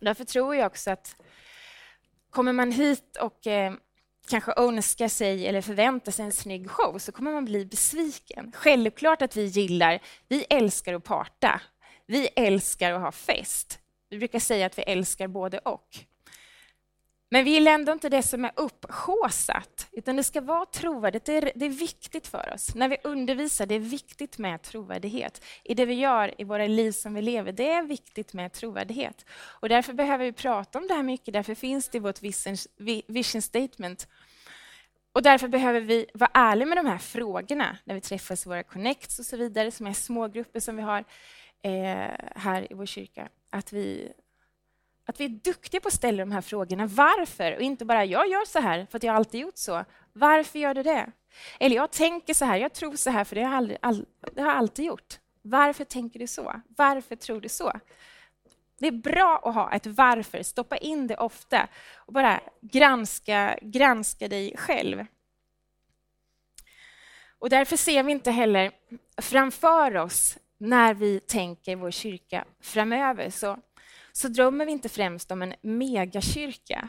Därför 0.00 0.24
tror 0.24 0.56
jag 0.56 0.66
också 0.66 0.90
att 0.90 1.16
kommer 2.30 2.52
man 2.52 2.72
hit 2.72 3.16
och 3.16 3.46
eh, 3.46 3.74
kanske 4.28 4.52
önskar 4.56 5.08
sig 5.08 5.46
eller 5.46 5.60
förväntar 5.60 6.12
sig 6.12 6.24
en 6.24 6.32
snygg 6.32 6.70
show 6.70 6.98
så 6.98 7.12
kommer 7.12 7.32
man 7.32 7.44
bli 7.44 7.66
besviken. 7.66 8.52
Självklart 8.54 9.22
att 9.22 9.36
vi 9.36 9.44
gillar, 9.44 10.00
vi 10.28 10.46
älskar 10.50 10.94
att 10.94 11.04
parta. 11.04 11.60
Vi 12.06 12.28
älskar 12.36 12.92
att 12.92 13.00
ha 13.00 13.12
fest. 13.12 13.78
Vi 14.10 14.18
brukar 14.18 14.38
säga 14.38 14.66
att 14.66 14.78
vi 14.78 14.82
älskar 14.82 15.28
både 15.28 15.58
och. 15.58 15.88
Men 17.34 17.44
vi 17.44 17.50
gillar 17.50 17.72
ändå 17.72 17.92
inte 17.92 18.08
det 18.08 18.22
som 18.22 18.44
är 18.44 18.52
upphåsat, 18.56 19.88
utan 19.92 20.16
det 20.16 20.24
ska 20.24 20.40
vara 20.40 20.66
trovärdigt. 20.66 21.24
Det 21.24 21.36
är, 21.36 21.52
det 21.54 21.64
är 21.64 21.70
viktigt 21.70 22.26
för 22.26 22.52
oss. 22.54 22.74
När 22.74 22.88
vi 22.88 22.96
undervisar, 23.04 23.66
det 23.66 23.74
är 23.74 23.78
viktigt 23.78 24.38
med 24.38 24.62
trovärdighet. 24.62 25.44
I 25.64 25.74
det 25.74 25.86
vi 25.86 25.94
gör, 25.94 26.40
i 26.40 26.44
våra 26.44 26.66
liv 26.66 26.92
som 26.92 27.14
vi 27.14 27.22
lever, 27.22 27.52
det 27.52 27.70
är 27.70 27.82
viktigt 27.82 28.32
med 28.32 28.52
trovärdighet. 28.52 29.26
Och 29.60 29.68
därför 29.68 29.92
behöver 29.92 30.24
vi 30.24 30.32
prata 30.32 30.78
om 30.78 30.88
det 30.88 30.94
här 30.94 31.02
mycket, 31.02 31.34
därför 31.34 31.54
finns 31.54 31.88
det 31.88 31.98
i 31.98 32.00
vårt 32.00 32.22
vision, 32.22 32.56
vision 33.06 33.42
statement. 33.42 34.08
Och 35.12 35.22
därför 35.22 35.48
behöver 35.48 35.80
vi 35.80 36.06
vara 36.14 36.30
ärliga 36.34 36.66
med 36.66 36.78
de 36.78 36.86
här 36.86 36.98
frågorna 36.98 37.76
när 37.84 37.94
vi 37.94 38.00
träffas 38.00 38.46
i 38.46 38.48
våra 38.48 38.62
connects 38.62 39.18
och 39.18 39.26
så 39.26 39.36
vidare, 39.36 39.70
som 39.70 39.86
är 39.86 39.92
smågrupper 39.92 40.60
som 40.60 40.76
vi 40.76 40.82
har 40.82 41.04
eh, 41.62 42.14
här 42.36 42.72
i 42.72 42.74
vår 42.74 42.86
kyrka. 42.86 43.28
Att 43.50 43.72
vi 43.72 44.12
att 45.06 45.20
vi 45.20 45.24
är 45.24 45.28
duktiga 45.28 45.80
på 45.80 45.88
att 45.88 45.94
ställa 45.94 46.18
de 46.18 46.32
här 46.32 46.40
frågorna. 46.40 46.86
Varför? 46.86 47.56
Och 47.56 47.62
inte 47.62 47.84
bara 47.84 48.04
jag 48.04 48.28
gör 48.28 48.44
så 48.44 48.58
här 48.58 48.86
för 48.90 48.96
att 48.96 49.02
jag 49.02 49.16
alltid 49.16 49.40
gjort 49.40 49.56
så. 49.58 49.84
Varför 50.12 50.58
gör 50.58 50.74
du 50.74 50.82
det? 50.82 51.12
Eller 51.60 51.76
jag 51.76 51.90
tänker 51.90 52.34
så 52.34 52.44
här, 52.44 52.56
jag 52.56 52.72
tror 52.72 52.96
så 52.96 53.10
här 53.10 53.24
för 53.24 53.36
det 53.36 53.42
har, 53.42 53.56
aldrig, 53.56 53.78
all, 53.82 54.06
det 54.32 54.40
har 54.40 54.48
jag 54.48 54.58
alltid 54.58 54.84
gjort. 54.84 55.18
Varför 55.42 55.84
tänker 55.84 56.18
du 56.18 56.26
så? 56.26 56.60
Varför 56.76 57.16
tror 57.16 57.40
du 57.40 57.48
så? 57.48 57.72
Det 58.78 58.86
är 58.86 58.92
bra 58.92 59.40
att 59.44 59.54
ha 59.54 59.72
ett 59.72 59.86
varför, 59.86 60.42
stoppa 60.42 60.76
in 60.76 61.06
det 61.06 61.16
ofta 61.16 61.68
och 61.94 62.12
bara 62.12 62.40
granska, 62.60 63.58
granska 63.62 64.28
dig 64.28 64.56
själv. 64.56 65.06
Och 67.38 67.50
därför 67.50 67.76
ser 67.76 68.02
vi 68.02 68.12
inte 68.12 68.30
heller 68.30 68.70
framför 69.22 69.96
oss 69.96 70.38
när 70.58 70.94
vi 70.94 71.20
tänker 71.20 71.76
vår 71.76 71.90
kyrka 71.90 72.44
framöver 72.60 73.30
så 73.30 73.58
så 74.16 74.28
drömmer 74.28 74.66
vi 74.66 74.72
inte 74.72 74.88
främst 74.88 75.30
om 75.30 75.42
en 75.42 75.54
megakyrka. 75.60 76.88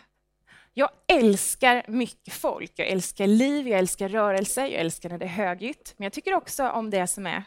Jag 0.74 0.90
älskar 1.08 1.86
mycket 1.88 2.34
folk, 2.34 2.72
jag 2.76 2.88
älskar 2.88 3.28
liv, 3.28 3.68
jag 3.68 3.80
älskar 3.80 4.10
rörelse, 4.10 4.62
jag 4.62 4.82
älskar 4.82 5.10
när 5.10 5.18
det 5.18 5.26
är 5.26 5.30
högljutt. 5.30 5.94
Men 5.98 6.04
jag 6.04 6.14
tycker 6.14 6.34
också 6.34 6.70
om 6.70 6.90
det 6.90 7.08
som 7.08 7.28
är 7.28 7.44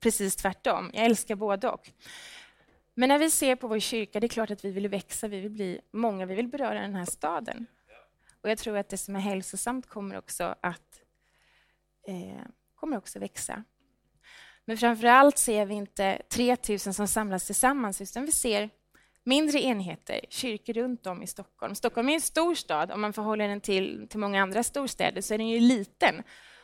precis 0.00 0.36
tvärtom. 0.36 0.90
Jag 0.94 1.04
älskar 1.04 1.34
både 1.34 1.68
och. 1.68 1.90
Men 2.94 3.08
när 3.08 3.18
vi 3.18 3.30
ser 3.30 3.56
på 3.56 3.68
vår 3.68 3.78
kyrka, 3.78 4.20
det 4.20 4.26
är 4.26 4.28
klart 4.28 4.50
att 4.50 4.64
vi 4.64 4.70
vill 4.70 4.88
växa, 4.88 5.28
vi 5.28 5.40
vill 5.40 5.50
bli 5.50 5.80
många, 5.92 6.26
vi 6.26 6.34
vill 6.34 6.48
beröra 6.48 6.80
den 6.80 6.94
här 6.94 7.04
staden. 7.04 7.66
Och 8.42 8.50
jag 8.50 8.58
tror 8.58 8.76
att 8.76 8.88
det 8.88 8.98
som 8.98 9.16
är 9.16 9.20
hälsosamt 9.20 9.86
kommer 9.88 10.18
också 10.18 10.54
att 10.60 11.00
eh, 12.06 12.46
kommer 12.74 12.96
också 12.96 13.18
växa. 13.18 13.64
Men 14.64 14.78
framför 14.78 15.06
allt 15.06 15.38
ser 15.38 15.66
vi 15.66 15.74
inte 15.74 16.22
3000 16.28 16.94
som 16.94 17.08
samlas 17.08 17.46
tillsammans, 17.46 18.00
utan 18.00 18.24
vi 18.24 18.32
ser 18.32 18.70
mindre 19.30 19.60
enheter, 19.60 20.20
kyrkor 20.28 20.72
runt 20.72 21.06
om 21.06 21.22
i 21.22 21.26
Stockholm. 21.26 21.74
Stockholm 21.74 22.08
är 22.08 22.14
en 22.14 22.20
stor 22.20 22.54
stad, 22.54 22.90
om 22.90 23.00
man 23.00 23.12
förhåller 23.12 23.48
den 23.48 23.60
till, 23.60 24.06
till 24.08 24.18
många 24.18 24.42
andra 24.42 24.62
storstäder 24.62 25.20
så 25.20 25.34
är 25.34 25.38
den 25.38 25.48
ju 25.48 25.60
liten. 25.60 26.22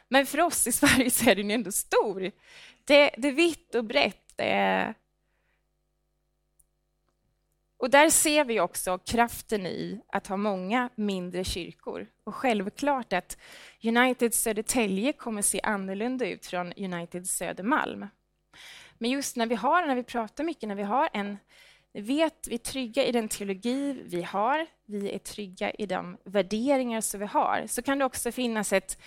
Men 0.09 0.26
för 0.26 0.40
oss 0.40 0.66
i 0.66 0.72
Sverige 0.72 1.11
så 1.11 1.31
är 1.31 1.35
den 1.35 1.50
ändå 1.50 1.72
stor. 1.72 2.20
Det, 2.85 3.11
det 3.18 3.29
är 3.29 3.33
vitt 3.33 3.74
och 3.74 3.85
brett. 3.85 4.33
Det 4.37 4.94
och 7.79 7.90
där 7.90 8.11
ser 8.11 8.44
vi 8.44 8.61
också 8.61 8.98
kraften 8.98 9.66
i 9.66 10.00
att 10.12 10.26
ha 10.26 10.37
många 10.37 10.90
mindre 10.94 11.44
kyrkor. 11.44 12.07
Och 12.24 12.35
självklart 12.35 13.12
att 13.12 13.38
United 13.83 14.35
Södertälje 14.35 15.12
kommer 15.12 15.42
se 15.42 15.61
annorlunda 15.62 16.26
ut 16.26 16.46
från 16.46 16.72
United 16.72 17.26
Södermalm. 17.29 18.07
Men 18.98 19.11
just 19.11 19.37
när 19.37 19.46
vi 19.46 19.55
har, 19.55 19.87
när 19.87 19.94
vi 19.94 20.02
pratar 20.02 20.44
mycket, 20.44 20.68
när 20.68 20.74
vi 20.74 20.83
har 20.83 21.09
en 21.12 21.38
vet, 22.00 22.48
vi 22.48 22.54
är 22.54 22.59
trygga 22.59 23.04
i 23.04 23.12
den 23.12 23.28
teologi 23.28 24.02
vi 24.04 24.22
har, 24.22 24.66
vi 24.87 25.14
är 25.14 25.18
trygga 25.18 25.70
i 25.70 25.87
de 25.87 26.16
värderingar 26.24 27.00
som 27.00 27.20
vi 27.20 27.26
har. 27.26 27.64
Så 27.66 27.82
kan 27.82 27.98
det 27.98 28.04
också 28.04 28.32
finnas 28.32 28.72
ett, 28.72 28.98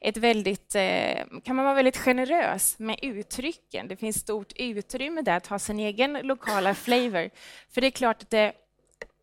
ett 0.00 0.16
väldigt, 0.16 0.74
eh, 0.74 1.24
kan 1.44 1.56
man 1.56 1.64
vara 1.64 1.74
väldigt 1.74 1.96
generös 1.96 2.78
med 2.78 2.98
uttrycken. 3.02 3.88
Det 3.88 3.96
finns 3.96 4.16
stort 4.16 4.52
utrymme 4.56 5.22
där 5.22 5.36
att 5.36 5.46
ha 5.46 5.58
sin 5.58 5.78
egen 5.78 6.12
lokala 6.12 6.74
flavor. 6.74 7.30
För 7.70 7.80
det 7.80 7.86
är 7.86 7.90
klart 7.90 8.22
att 8.22 8.30
det, 8.30 8.52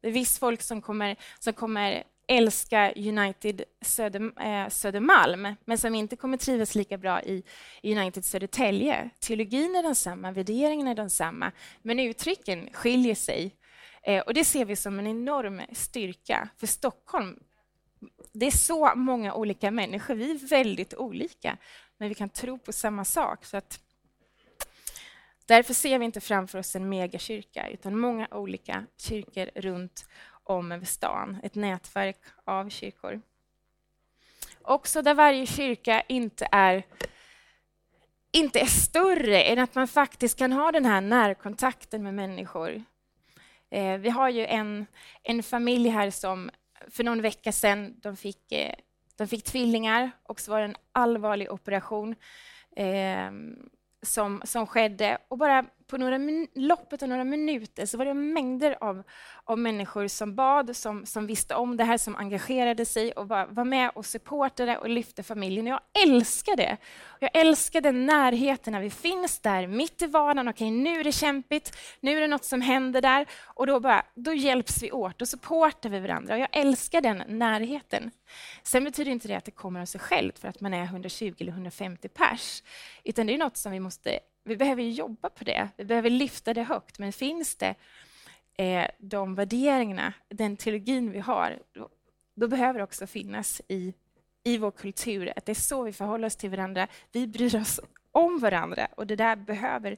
det 0.02 0.08
är 0.08 0.12
visst 0.12 0.40
folk 0.40 0.62
som 0.62 0.82
kommer, 0.82 1.16
som 1.40 1.54
kommer 1.54 2.04
älska 2.28 2.94
United 2.96 3.64
Söder, 3.82 4.42
eh, 4.42 4.70
Södermalm 4.70 5.56
men 5.66 5.78
som 5.78 5.96
inte 5.96 6.16
kommer 6.16 6.38
trivas 6.38 6.76
lika 6.76 6.98
bra 6.98 7.22
i 7.22 7.44
United 7.84 8.26
Södertälje. 8.26 9.10
Teologin 9.20 9.76
är 9.76 9.84
densamma, 9.84 10.32
värderingen 10.32 10.88
är 10.88 10.96
densamma, 10.96 11.52
men 11.82 12.00
uttrycken 12.00 12.70
skiljer 12.74 13.16
sig. 13.16 13.56
Eh, 14.04 14.22
och 14.22 14.34
Det 14.34 14.46
ser 14.46 14.66
vi 14.66 14.76
som 14.76 15.00
en 15.00 15.08
enorm 15.08 15.62
styrka. 15.72 16.50
För 16.58 16.68
Stockholm, 16.68 17.40
det 18.32 18.46
är 18.46 18.52
så 18.52 18.96
många 18.96 19.34
olika 19.34 19.72
människor. 19.72 20.16
Vi 20.16 20.32
är 20.32 20.48
väldigt 20.48 20.94
olika, 20.94 21.58
men 21.98 22.10
vi 22.10 22.16
kan 22.16 22.30
tro 22.30 22.58
på 22.58 22.74
samma 22.74 23.06
sak. 23.06 23.46
Så 23.46 23.58
att 23.58 23.80
Därför 25.46 25.74
ser 25.74 26.00
vi 26.00 26.06
inte 26.06 26.22
framför 26.22 26.60
oss 26.60 26.76
en 26.76 26.90
megakyrka, 26.90 27.70
utan 27.70 27.98
många 27.98 28.28
olika 28.32 28.86
kyrkor 28.98 29.50
runt 29.56 30.06
om 30.44 30.72
över 30.72 30.86
stan, 30.86 31.38
ett 31.44 31.56
nätverk 31.56 32.18
av 32.46 32.70
kyrkor. 32.70 33.22
Också 34.62 35.02
där 35.02 35.14
varje 35.14 35.46
kyrka 35.46 36.02
inte 36.02 36.48
är, 36.52 36.84
inte 38.32 38.60
är 38.60 38.66
större 38.66 39.42
än 39.42 39.60
att 39.60 39.76
man 39.76 39.88
faktiskt 39.88 40.38
kan 40.38 40.52
ha 40.52 40.72
den 40.72 40.86
här 40.86 41.02
närkontakten 41.02 42.04
med 42.04 42.14
människor. 42.14 42.84
Eh, 43.70 43.98
vi 43.98 44.10
har 44.10 44.30
ju 44.30 44.46
en, 44.46 44.86
en 45.24 45.44
familj 45.44 45.90
här 45.90 46.10
som 46.10 46.50
för 46.90 47.04
någon 47.04 47.22
vecka 47.22 47.52
sedan 47.52 48.00
de 48.00 48.16
fick, 48.18 48.52
eh, 48.52 48.74
de 49.16 49.28
fick 49.28 49.44
tvillingar 49.44 50.12
och 50.24 50.40
så 50.40 50.52
var 50.52 50.60
det 50.60 50.66
en 50.66 50.76
allvarlig 50.92 51.52
operation. 51.52 52.16
Eh, 52.76 53.32
som, 54.04 54.42
som 54.46 54.68
skedde. 54.68 55.18
Och 55.28 55.38
bara 55.38 55.66
på 55.94 55.98
några 55.98 56.20
loppet 56.54 57.04
av 57.04 57.10
några 57.10 57.24
minuter 57.24 57.86
så 57.86 57.98
var 57.98 58.06
det 58.06 58.14
mängder 58.14 58.78
av, 58.82 59.04
av 59.44 59.60
människor 59.60 60.08
som 60.08 60.36
bad, 60.36 60.76
som, 60.76 61.06
som 61.06 61.28
visste 61.28 61.56
om 61.56 61.78
det 61.78 61.84
här, 61.84 61.98
som 61.98 62.16
engagerade 62.16 62.86
sig 62.86 63.12
och 63.12 63.28
var, 63.28 63.46
var 63.46 63.66
med 63.66 63.92
och 63.96 64.06
supportade 64.06 64.78
och 64.78 64.90
lyfte 64.90 65.24
familjen. 65.24 65.68
Jag 65.68 65.80
älskar 66.04 66.56
det. 66.56 66.78
Jag 67.20 67.30
älskar 67.34 67.82
den 67.82 68.06
närheten 68.06 68.74
när 68.74 68.82
vi 68.82 68.90
finns 68.90 69.40
där 69.40 69.68
mitt 69.68 70.02
i 70.02 70.08
vardagen. 70.08 70.48
Okej, 70.48 70.72
nu 70.72 71.00
är 71.00 71.04
det 71.04 71.12
kämpigt, 71.12 71.78
nu 72.00 72.18
är 72.18 72.22
det 72.22 72.28
något 72.28 72.46
som 72.46 72.62
händer 72.62 73.02
där 73.02 73.26
och 73.44 73.68
då, 73.68 73.80
bara, 73.80 74.06
då 74.16 74.34
hjälps 74.34 74.84
vi 74.84 74.92
åt 74.92 75.22
och 75.22 75.28
supportar 75.28 75.90
vi 75.90 76.00
varandra. 76.00 76.34
Och 76.34 76.40
jag 76.40 76.50
älskar 76.52 77.02
den 77.02 77.24
närheten. 77.28 78.12
Sen 78.64 78.84
betyder 78.84 79.12
inte 79.12 79.28
det 79.28 79.36
att 79.36 79.46
det 79.46 79.52
kommer 79.52 79.82
av 79.82 79.86
sig 79.86 80.02
självt 80.02 80.40
för 80.40 80.48
att 80.48 80.62
man 80.62 80.74
är 80.74 80.84
120 80.84 81.34
eller 81.40 81.52
150 81.52 82.08
pers, 82.08 82.64
utan 83.04 83.28
det 83.28 83.34
är 83.34 83.38
något 83.38 83.58
som 83.58 83.72
vi 83.72 83.80
måste 83.80 84.20
vi 84.44 84.58
behöver 84.58 84.84
jobba 84.84 85.30
på 85.30 85.44
det. 85.44 85.70
Vi 85.78 85.86
behöver 85.86 86.10
lyfta 86.10 86.54
det 86.54 86.64
högt. 86.64 87.00
Men 87.00 87.14
finns 87.14 87.56
det 87.56 87.76
eh, 88.58 88.88
de 89.00 89.36
värderingarna, 89.36 90.14
den 90.30 90.58
teologin 90.58 91.12
vi 91.12 91.20
har, 91.20 91.60
då, 91.72 91.90
då 92.34 92.48
behöver 92.48 92.80
det 92.80 92.84
också 92.84 93.08
finnas 93.08 93.62
i, 93.68 93.94
i 94.44 94.58
vår 94.58 94.72
kultur. 94.72 95.34
Att 95.36 95.46
det 95.46 95.52
är 95.52 95.56
så 95.56 95.84
vi 95.84 95.94
förhåller 95.94 96.28
oss 96.28 96.36
till 96.36 96.50
varandra. 96.50 96.88
Vi 97.12 97.28
bryr 97.28 97.56
oss 97.56 97.80
om 98.12 98.40
varandra 98.40 98.88
och 98.98 99.08
det 99.08 99.16
där 99.16 99.36
behöver 99.36 99.98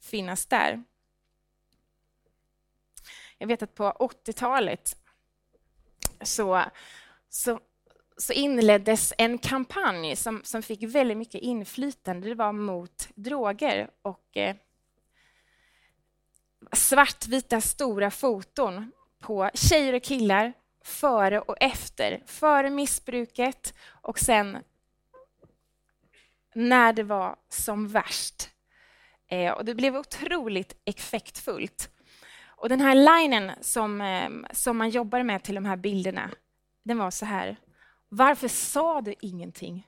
finnas 0.00 0.46
där. 0.46 0.84
Jag 3.38 3.46
vet 3.46 3.62
att 3.62 3.74
på 3.74 3.84
80-talet 4.24 4.96
så, 6.20 6.64
så 7.28 7.60
så 8.18 8.32
inleddes 8.32 9.12
en 9.18 9.38
kampanj 9.38 10.16
som, 10.16 10.40
som 10.44 10.62
fick 10.62 10.82
väldigt 10.82 11.16
mycket 11.16 11.42
inflytande. 11.42 12.28
Det 12.28 12.34
var 12.34 12.52
mot 12.52 13.08
droger 13.14 13.90
och 14.02 14.36
eh, 14.36 14.56
svartvita 16.72 17.60
stora 17.60 18.10
foton 18.10 18.92
på 19.18 19.50
tjejer 19.54 19.92
och 19.92 20.02
killar 20.02 20.52
före 20.84 21.40
och 21.40 21.56
efter. 21.60 22.22
Före 22.26 22.70
missbruket 22.70 23.74
och 23.88 24.18
sen 24.18 24.58
när 26.54 26.92
det 26.92 27.02
var 27.02 27.36
som 27.48 27.88
värst. 27.88 28.50
Eh, 29.28 29.52
och 29.52 29.64
det 29.64 29.74
blev 29.74 29.96
otroligt 29.96 30.76
effektfullt. 30.84 31.90
Och 32.46 32.68
den 32.68 32.80
här 32.80 32.94
linen 32.94 33.52
som, 33.60 34.00
eh, 34.00 34.30
som 34.52 34.76
man 34.76 34.90
jobbar 34.90 35.22
med 35.22 35.42
till 35.42 35.54
de 35.54 35.64
här 35.64 35.76
bilderna, 35.76 36.30
den 36.82 36.98
var 36.98 37.10
så 37.10 37.26
här. 37.26 37.56
Varför 38.16 38.48
sa 38.48 39.00
du 39.00 39.14
ingenting? 39.20 39.86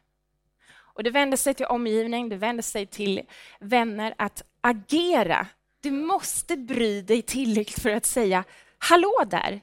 Och 0.77 1.03
det 1.03 1.11
vänder 1.11 1.37
sig 1.37 1.55
till 1.55 1.67
omgivning, 1.67 2.29
det 2.29 2.37
vänder 2.37 2.63
sig 2.63 2.87
till 2.87 3.23
vänner 3.61 4.15
att 4.19 4.43
agera. 4.61 5.47
Du 5.81 5.91
måste 5.91 6.57
bry 6.57 7.03
dig 7.03 7.23
tillräckligt 7.23 7.83
för 7.83 7.91
att 7.91 8.07
säga 8.07 8.45
hallå 8.79 9.25
där. 9.27 9.61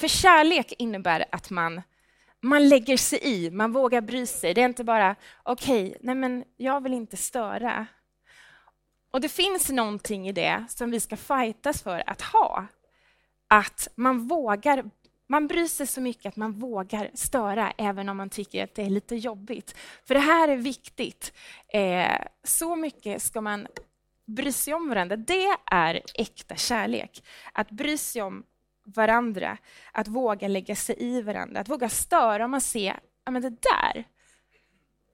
För 0.00 0.08
kärlek 0.08 0.74
innebär 0.78 1.24
att 1.32 1.50
man, 1.50 1.82
man 2.40 2.68
lägger 2.68 2.96
sig 2.96 3.18
i, 3.22 3.50
man 3.50 3.72
vågar 3.72 4.00
bry 4.00 4.26
sig. 4.26 4.54
Det 4.54 4.60
är 4.60 4.68
inte 4.68 4.84
bara 4.84 5.16
okej, 5.42 5.86
okay, 5.86 5.98
nej 6.00 6.14
men 6.14 6.44
jag 6.56 6.82
vill 6.82 6.94
inte 6.94 7.16
störa. 7.16 7.86
Och 9.10 9.20
det 9.20 9.28
finns 9.28 9.70
någonting 9.70 10.28
i 10.28 10.32
det 10.32 10.64
som 10.68 10.90
vi 10.90 11.00
ska 11.00 11.16
fightas 11.16 11.82
för 11.82 12.02
att 12.06 12.20
ha. 12.20 12.66
Att 13.48 13.88
man 13.94 14.28
vågar 14.28 14.84
man 15.28 15.46
bryr 15.46 15.66
sig 15.66 15.86
så 15.86 16.00
mycket 16.00 16.26
att 16.26 16.36
man 16.36 16.52
vågar 16.52 17.10
störa 17.14 17.72
även 17.78 18.08
om 18.08 18.16
man 18.16 18.30
tycker 18.30 18.64
att 18.64 18.74
det 18.74 18.82
är 18.82 18.90
lite 18.90 19.16
jobbigt. 19.16 19.76
För 20.04 20.14
det 20.14 20.20
här 20.20 20.48
är 20.48 20.56
viktigt. 20.56 21.32
Eh, 21.68 22.20
så 22.44 22.76
mycket 22.76 23.22
ska 23.22 23.40
man 23.40 23.66
bry 24.26 24.52
sig 24.52 24.74
om 24.74 24.88
varandra. 24.88 25.16
Det 25.16 25.56
är 25.70 26.02
äkta 26.14 26.56
kärlek. 26.56 27.24
Att 27.52 27.70
bry 27.70 27.98
sig 27.98 28.22
om 28.22 28.44
varandra, 28.84 29.58
att 29.92 30.08
våga 30.08 30.48
lägga 30.48 30.76
sig 30.76 30.96
i 30.98 31.22
varandra, 31.22 31.60
att 31.60 31.68
våga 31.68 31.88
störa 31.88 32.44
om 32.44 32.50
man 32.50 32.60
ser 32.60 33.00
ja, 33.24 33.32
det 33.32 33.50
där 33.50 34.04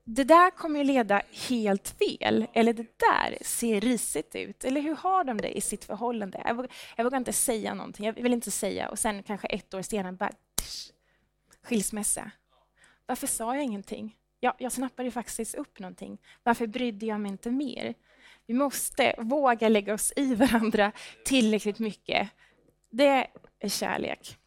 det 0.07 0.23
där 0.23 0.51
kommer 0.51 0.79
ju 0.79 0.85
leda 0.85 1.21
helt 1.49 1.89
fel, 1.89 2.47
eller 2.53 2.73
det 2.73 2.99
där 2.99 3.37
ser 3.41 3.81
risigt 3.81 4.35
ut. 4.35 4.63
Eller 4.63 4.81
hur 4.81 4.95
har 4.95 5.23
de 5.23 5.41
det 5.41 5.57
i 5.57 5.61
sitt 5.61 5.85
förhållande? 5.85 6.41
Jag 6.45 6.55
vågar, 6.55 6.71
jag 6.95 7.03
vågar 7.03 7.17
inte 7.17 7.33
säga 7.33 7.73
någonting, 7.73 8.05
jag 8.05 8.13
vill 8.13 8.33
inte 8.33 8.51
säga. 8.51 8.89
Och 8.89 8.99
sen 8.99 9.23
kanske 9.23 9.47
ett 9.47 9.73
år 9.73 9.81
senare, 9.81 10.13
bara 10.13 10.31
tsch, 10.61 10.91
skilsmässa. 11.63 12.31
Varför 13.05 13.27
sa 13.27 13.55
jag 13.55 13.63
ingenting? 13.63 14.17
Jag, 14.39 14.53
jag 14.57 14.71
snappade 14.71 15.11
faktiskt 15.11 15.55
upp 15.55 15.79
någonting. 15.79 16.17
Varför 16.43 16.67
brydde 16.67 17.05
jag 17.05 17.21
mig 17.21 17.31
inte 17.31 17.51
mer? 17.51 17.93
Vi 18.45 18.53
måste 18.53 19.15
våga 19.17 19.69
lägga 19.69 19.93
oss 19.93 20.13
i 20.15 20.35
varandra 20.35 20.91
tillräckligt 21.25 21.79
mycket. 21.79 22.29
Det 22.89 23.27
är 23.59 23.69
kärlek. 23.69 24.37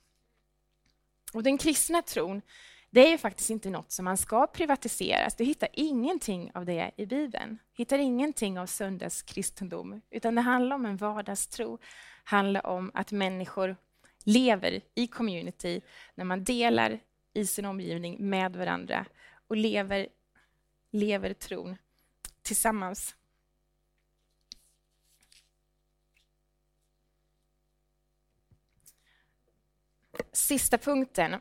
Och 1.32 1.42
den 1.42 1.58
kristna 1.58 2.02
tron 2.02 2.42
det 2.90 3.06
är 3.06 3.10
ju 3.10 3.18
faktiskt 3.18 3.50
inte 3.50 3.70
något 3.70 3.92
som 3.92 4.04
man 4.04 4.16
ska 4.16 4.46
privatiseras. 4.46 5.34
Du 5.34 5.44
hittar 5.44 5.68
ingenting 5.72 6.50
av 6.54 6.64
det 6.64 6.90
i 6.96 7.06
Bibeln. 7.06 7.58
Du 7.76 7.82
hittar 7.82 7.98
ingenting 7.98 8.58
av 8.58 8.66
söndagskristendom, 8.66 10.00
utan 10.10 10.34
det 10.34 10.40
handlar 10.40 10.76
om 10.76 10.86
en 10.86 10.96
vardagstro. 10.96 11.76
Det 11.76 11.82
handlar 12.24 12.66
om 12.66 12.90
att 12.94 13.12
människor 13.12 13.76
lever 14.24 14.80
i 14.94 15.06
community, 15.06 15.80
när 16.14 16.24
man 16.24 16.44
delar 16.44 17.00
i 17.32 17.46
sin 17.46 17.64
omgivning 17.64 18.28
med 18.28 18.56
varandra 18.56 19.06
och 19.48 19.56
lever, 19.56 20.08
lever 20.90 21.32
tron 21.32 21.76
tillsammans. 22.42 23.14
Sista 30.32 30.78
punkten 30.78 31.36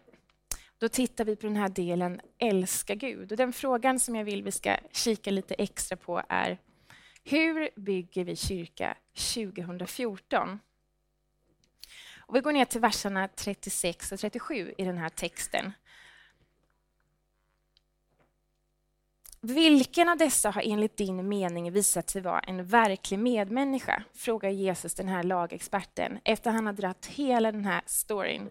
då 0.77 0.89
tittar 0.89 1.25
vi 1.25 1.35
på 1.35 1.47
den 1.47 1.55
här 1.55 1.69
delen 1.69 2.21
älska 2.37 2.95
Gud. 2.95 3.31
Och 3.31 3.37
den 3.37 3.53
frågan 3.53 3.99
som 3.99 4.15
jag 4.15 4.25
vill 4.25 4.43
vi 4.43 4.51
ska 4.51 4.77
kika 4.91 5.31
lite 5.31 5.53
extra 5.53 5.97
på 5.97 6.21
är 6.29 6.57
hur 7.23 7.69
bygger 7.75 8.23
vi 8.23 8.35
kyrka 8.35 8.97
2014? 9.33 10.59
Och 12.27 12.35
vi 12.35 12.39
går 12.39 12.51
ner 12.51 12.65
till 12.65 12.81
verserna 12.81 13.27
36 13.27 14.11
och 14.11 14.19
37 14.19 14.73
i 14.77 14.83
den 14.83 14.97
här 14.97 15.09
texten. 15.09 15.73
Vilken 19.41 20.09
av 20.09 20.17
dessa 20.17 20.49
har 20.49 20.61
enligt 20.65 20.97
din 20.97 21.29
mening 21.29 21.71
visat 21.71 22.09
sig 22.09 22.21
vara 22.21 22.39
en 22.39 22.65
verklig 22.65 23.19
medmänniska? 23.19 24.03
frågar 24.13 24.49
Jesus 24.49 24.95
den 24.95 25.07
här 25.07 25.23
lagexperten 25.23 26.19
efter 26.23 26.51
han 26.51 26.65
har 26.65 26.73
dratt 26.73 27.05
hela 27.05 27.51
den 27.51 27.65
här 27.65 27.81
storyn 27.85 28.49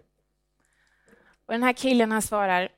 och 1.46 1.52
den 1.52 1.62
här 1.62 1.72
killen 1.72 2.12
han 2.12 2.22
svarar, 2.22 2.68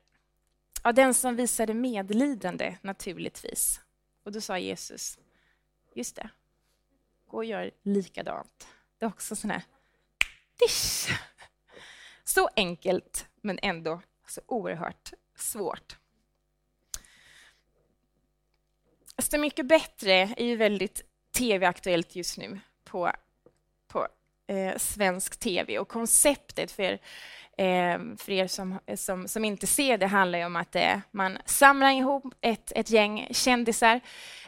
ja, 0.83 0.91
den 0.91 1.13
som 1.13 1.35
visade 1.35 1.73
medlidande 1.73 2.77
naturligtvis. 2.81 3.81
Och 4.23 4.31
då 4.31 4.41
sa 4.41 4.57
Jesus, 4.57 5.19
just 5.93 6.15
det, 6.15 6.29
gå 7.27 7.37
och 7.37 7.45
gör 7.45 7.71
likadant. 7.83 8.67
Det 8.97 9.05
är 9.05 9.09
också 9.09 9.35
sån 9.35 9.51
här, 9.51 9.63
dish. 10.59 11.09
Så 12.23 12.49
enkelt, 12.55 13.27
men 13.41 13.59
ändå 13.61 14.01
så 14.27 14.41
oerhört 14.45 15.13
svårt. 15.35 15.97
Alltså, 19.15 19.31
så 19.31 19.37
mycket 19.37 19.65
bättre 19.65 20.13
är 20.13 20.45
ju 20.45 20.55
väldigt 20.55 21.01
tv-aktuellt 21.31 22.15
just 22.15 22.37
nu 22.37 22.59
på, 22.83 23.11
på 23.11 23.11
eh, 24.49 24.77
svensk 24.77 25.39
tv 25.39 25.79
och 25.79 25.87
konceptet 25.87 26.71
för 26.71 26.99
Eh, 27.57 27.99
för 28.17 28.31
er 28.31 28.47
som, 28.47 28.79
som, 28.95 29.27
som, 29.27 29.45
inte 29.45 29.67
ser 29.67 29.97
det 29.97 30.07
handlar 30.07 30.45
om 30.45 30.55
att 30.55 30.75
eh, 30.75 30.99
man 31.11 31.37
samlar 31.45 31.91
ihop 31.91 32.23
ett, 32.41 32.71
ett 32.75 32.89
gäng 32.89 33.27
kändisar, 33.31 33.99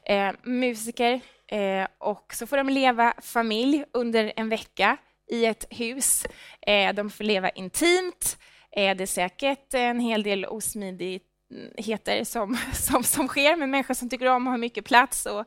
eh, 0.06 0.32
musiker 0.44 1.22
eh, 1.48 1.88
och 1.98 2.34
så 2.34 2.48
får 2.48 2.58
de 2.58 2.70
leva 2.70 3.14
familj 3.22 3.86
under 3.94 4.34
en 4.36 4.50
vecka 4.50 4.98
i 5.32 5.46
ett 5.46 5.66
hus. 5.70 6.26
Eh, 6.62 6.94
de 6.94 7.10
får 7.10 7.24
leva 7.24 7.50
intimt. 7.50 8.38
Eh, 8.72 8.96
det 8.96 9.04
är 9.04 9.08
säkert 9.08 9.74
en 9.74 10.00
hel 10.00 10.24
del 10.24 10.46
osmidigheter 10.46 12.24
som, 12.24 12.58
som, 12.74 13.04
som 13.04 13.28
sker 13.28 13.56
med 13.56 13.70
människor 13.70 13.94
som 13.94 14.10
tycker 14.10 14.26
om 14.26 14.48
att 14.48 14.54
ha 14.54 14.58
mycket 14.58 14.86
plats 14.86 15.26
och, 15.26 15.46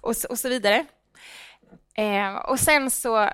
och, 0.00 0.14
och 0.30 0.38
så 0.38 0.48
vidare. 0.48 0.84
Eh, 1.94 2.34
och 2.34 2.60
sen 2.60 2.90
så 2.90 3.30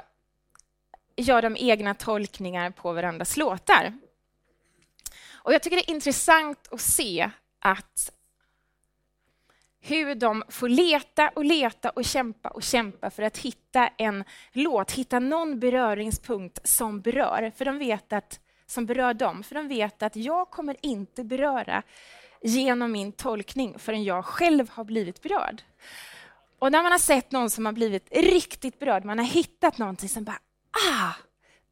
gör 1.16 1.42
de 1.42 1.56
egna 1.58 1.94
tolkningar 1.94 2.70
på 2.70 2.92
varandras 2.92 3.36
låtar. 3.36 3.92
Och 5.32 5.52
jag 5.52 5.62
tycker 5.62 5.76
det 5.76 5.90
är 5.90 5.94
intressant 5.94 6.68
att 6.70 6.80
se 6.80 7.30
att 7.58 8.12
hur 9.80 10.14
de 10.14 10.44
får 10.48 10.68
leta 10.68 11.28
och 11.28 11.44
leta 11.44 11.90
och 11.90 12.04
kämpa 12.04 12.48
och 12.48 12.62
kämpa 12.62 13.10
för 13.10 13.22
att 13.22 13.38
hitta 13.38 13.86
en 13.86 14.24
låt, 14.52 14.92
hitta 14.92 15.18
någon 15.18 15.60
beröringspunkt 15.60 16.68
som 16.68 17.00
berör, 17.00 17.52
för 17.56 17.64
de 17.64 17.78
vet 17.78 18.12
att, 18.12 18.40
som 18.66 18.86
berör 18.86 19.14
dem. 19.14 19.42
För 19.42 19.54
de 19.54 19.68
vet 19.68 20.02
att 20.02 20.16
jag 20.16 20.50
kommer 20.50 20.76
inte 20.82 21.24
beröra 21.24 21.82
genom 22.42 22.92
min 22.92 23.12
tolkning 23.12 23.78
förrän 23.78 24.04
jag 24.04 24.24
själv 24.24 24.70
har 24.70 24.84
blivit 24.84 25.22
berörd. 25.22 25.62
Och 26.58 26.72
när 26.72 26.82
man 26.82 26.92
har 26.92 26.98
sett 26.98 27.32
någon 27.32 27.50
som 27.50 27.66
har 27.66 27.72
blivit 27.72 28.08
riktigt 28.10 28.78
berörd, 28.78 29.04
man 29.04 29.18
har 29.18 29.26
hittat 29.26 29.78
någonting 29.78 30.08
som 30.08 30.24
bara 30.24 30.38
ah, 30.90 31.12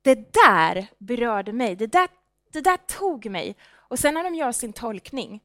det 0.02 0.32
där 0.32 0.86
berörde 0.98 1.52
mig, 1.52 1.76
det 1.76 1.86
där, 1.86 2.08
det 2.52 2.60
där 2.60 2.76
tog 2.76 3.26
mig. 3.26 3.56
Och 3.72 3.98
sen 3.98 4.14
när 4.14 4.24
de 4.24 4.34
gör 4.34 4.52
sin 4.52 4.72
tolkning 4.72 5.42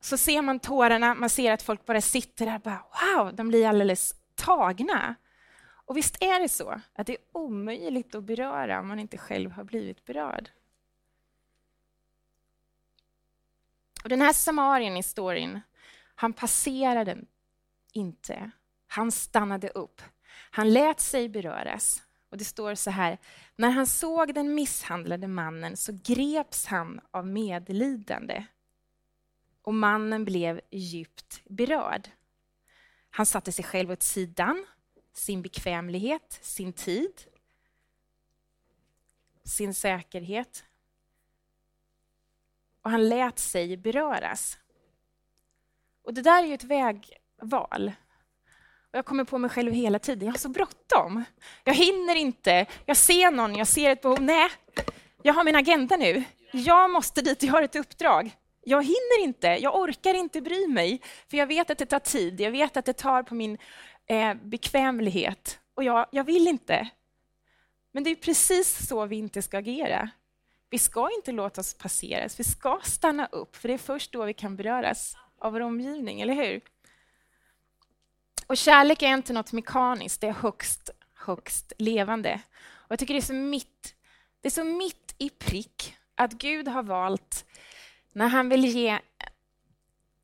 så 0.00 0.16
ser 0.16 0.42
man 0.42 0.60
tårarna, 0.60 1.14
man 1.14 1.30
ser 1.30 1.52
att 1.52 1.62
folk 1.62 1.86
bara 1.86 2.00
sitter 2.00 2.46
där 2.46 2.54
och 2.54 2.60
bara 2.60 2.84
wow, 3.16 3.34
de 3.34 3.48
blir 3.48 3.66
alldeles 3.66 4.14
tagna. 4.34 5.14
Och 5.86 5.96
visst 5.96 6.22
är 6.22 6.40
det 6.40 6.48
så 6.48 6.80
att 6.94 7.06
det 7.06 7.12
är 7.12 7.20
omöjligt 7.32 8.14
att 8.14 8.24
beröra 8.24 8.80
om 8.80 8.88
man 8.88 8.98
inte 8.98 9.18
själv 9.18 9.50
har 9.50 9.64
blivit 9.64 10.04
berörd. 10.04 10.50
Och 14.02 14.08
den 14.08 14.20
här 14.20 14.32
samarien 14.32 14.96
i 14.96 15.02
storyn, 15.02 15.60
han 16.14 16.32
passerade 16.32 17.18
inte. 17.92 18.50
Han 18.86 19.12
stannade 19.12 19.68
upp. 19.68 20.02
Han 20.50 20.72
lät 20.72 21.00
sig 21.00 21.28
beröras. 21.28 22.02
Och 22.34 22.38
Det 22.38 22.44
står 22.44 22.74
så 22.74 22.90
här, 22.90 23.18
när 23.56 23.70
han 23.70 23.86
såg 23.86 24.34
den 24.34 24.54
misshandlade 24.54 25.28
mannen 25.28 25.76
så 25.76 25.98
greps 26.04 26.66
han 26.66 27.00
av 27.10 27.26
medlidande 27.26 28.44
och 29.62 29.74
mannen 29.74 30.24
blev 30.24 30.60
djupt 30.70 31.42
berörd. 31.44 32.08
Han 33.10 33.26
satte 33.26 33.52
sig 33.52 33.64
själv 33.64 33.90
åt 33.90 34.02
sidan, 34.02 34.66
sin 35.12 35.42
bekvämlighet, 35.42 36.38
sin 36.42 36.72
tid, 36.72 37.22
sin 39.44 39.74
säkerhet. 39.74 40.64
Och 42.82 42.90
han 42.90 43.08
lät 43.08 43.38
sig 43.38 43.76
beröras. 43.76 44.58
Och 46.02 46.14
det 46.14 46.22
där 46.22 46.42
är 46.42 46.46
ju 46.46 46.54
ett 46.54 46.64
vägval. 46.64 47.92
Och 48.94 48.98
jag 48.98 49.04
kommer 49.04 49.24
på 49.24 49.38
mig 49.38 49.50
själv 49.50 49.72
hela 49.72 49.98
tiden, 49.98 50.26
jag 50.26 50.32
har 50.32 50.38
så 50.38 50.48
bråttom. 50.48 51.24
Jag 51.64 51.74
hinner 51.74 52.16
inte. 52.16 52.66
Jag 52.86 52.96
ser 52.96 53.30
någon, 53.30 53.54
jag 53.54 53.66
ser 53.66 53.90
ett 53.90 54.02
behov. 54.02 54.22
Nej, 54.22 54.50
jag 55.22 55.34
har 55.34 55.44
min 55.44 55.56
agenda 55.56 55.96
nu. 55.96 56.24
Jag 56.52 56.90
måste 56.90 57.22
dit, 57.22 57.42
jag 57.42 57.52
har 57.52 57.62
ett 57.62 57.76
uppdrag. 57.76 58.30
Jag 58.64 58.82
hinner 58.82 59.24
inte, 59.24 59.46
jag 59.46 59.76
orkar 59.80 60.14
inte 60.14 60.40
bry 60.40 60.66
mig, 60.66 61.00
för 61.30 61.36
jag 61.36 61.46
vet 61.46 61.70
att 61.70 61.78
det 61.78 61.86
tar 61.86 61.98
tid. 61.98 62.40
Jag 62.40 62.50
vet 62.50 62.76
att 62.76 62.84
det 62.84 62.92
tar 62.92 63.22
på 63.22 63.34
min 63.34 63.58
eh, 64.06 64.34
bekvämlighet. 64.34 65.58
och 65.74 65.84
jag, 65.84 66.06
jag 66.10 66.24
vill 66.24 66.48
inte. 66.48 66.88
Men 67.92 68.04
det 68.04 68.10
är 68.10 68.16
precis 68.16 68.86
så 68.88 69.06
vi 69.06 69.16
inte 69.16 69.42
ska 69.42 69.58
agera. 69.58 70.10
Vi 70.70 70.78
ska 70.78 71.10
inte 71.16 71.32
låta 71.32 71.60
oss 71.60 71.74
passeras, 71.74 72.40
vi 72.40 72.44
ska 72.44 72.80
stanna 72.82 73.26
upp, 73.26 73.56
för 73.56 73.68
det 73.68 73.74
är 73.74 73.78
först 73.78 74.12
då 74.12 74.24
vi 74.24 74.34
kan 74.34 74.56
beröras 74.56 75.16
av 75.38 75.52
vår 75.52 75.60
omgivning, 75.60 76.20
eller 76.20 76.34
hur? 76.34 76.60
Och 78.46 78.56
kärlek 78.56 79.02
är 79.02 79.14
inte 79.14 79.32
något 79.32 79.52
mekaniskt, 79.52 80.20
det 80.20 80.26
är 80.26 80.32
högst, 80.32 80.90
högst 81.14 81.72
levande. 81.78 82.40
Och 82.66 82.92
jag 82.92 82.98
tycker 82.98 83.14
det 83.14 83.20
är 83.20 83.22
så 83.22 83.34
mitt, 83.34 83.94
det 84.40 84.48
är 84.48 84.50
så 84.50 84.64
mitt 84.64 85.14
i 85.18 85.30
prick 85.30 85.96
att 86.14 86.32
Gud 86.32 86.68
har 86.68 86.82
valt, 86.82 87.44
när 88.12 88.28
han 88.28 88.48
vill 88.48 88.64
ge, 88.64 88.98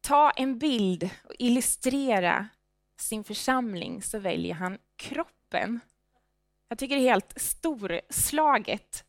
ta 0.00 0.30
en 0.30 0.58
bild 0.58 1.10
och 1.24 1.34
illustrera 1.38 2.48
sin 2.96 3.24
församling, 3.24 4.02
så 4.02 4.18
väljer 4.18 4.54
han 4.54 4.78
kroppen. 4.96 5.80
Jag 6.68 6.78
tycker 6.78 6.96
det 6.96 7.02
är 7.02 7.10
helt 7.10 7.32
storslaget. 7.36 9.04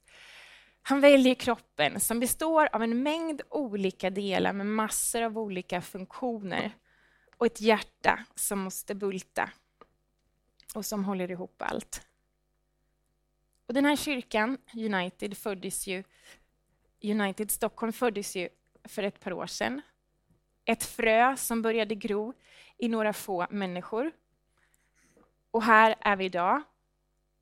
Han 0.82 1.02
väljer 1.02 1.36
kroppen 1.36 2.00
som 2.00 2.19
består 2.19 2.69
av 2.71 2.84
en 2.84 3.04
mängd 3.04 3.41
olika 3.50 4.10
delar 4.10 4.54
med 4.54 4.67
massor 4.67 5.21
av 5.21 5.38
olika 5.38 5.82
funktioner 5.82 6.71
och 7.41 7.47
ett 7.47 7.62
hjärta 7.62 8.25
som 8.36 8.60
måste 8.60 8.95
bulta 8.95 9.49
och 10.75 10.86
som 10.86 11.06
håller 11.06 11.32
ihop 11.32 11.62
allt. 11.62 12.08
Och 13.67 13.73
den 13.73 13.86
här 13.86 13.95
kyrkan, 13.95 14.58
United, 14.73 15.38
föddes 15.38 15.88
ju, 15.88 16.04
United 17.04 17.51
Stockholm 17.51 17.93
föddes 17.93 18.36
ju 18.36 18.49
för 18.84 19.04
ett 19.04 19.19
par 19.19 19.34
år 19.34 19.47
sedan. 19.47 19.82
Ett 20.65 20.84
frö 20.84 21.38
som 21.38 21.62
började 21.62 21.95
gro 21.95 22.34
i 22.77 22.88
några 22.88 23.13
få 23.13 23.47
människor. 23.49 24.12
Och 25.51 25.63
här 25.63 25.95
är 26.01 26.15
vi 26.15 26.25
idag. 26.25 26.62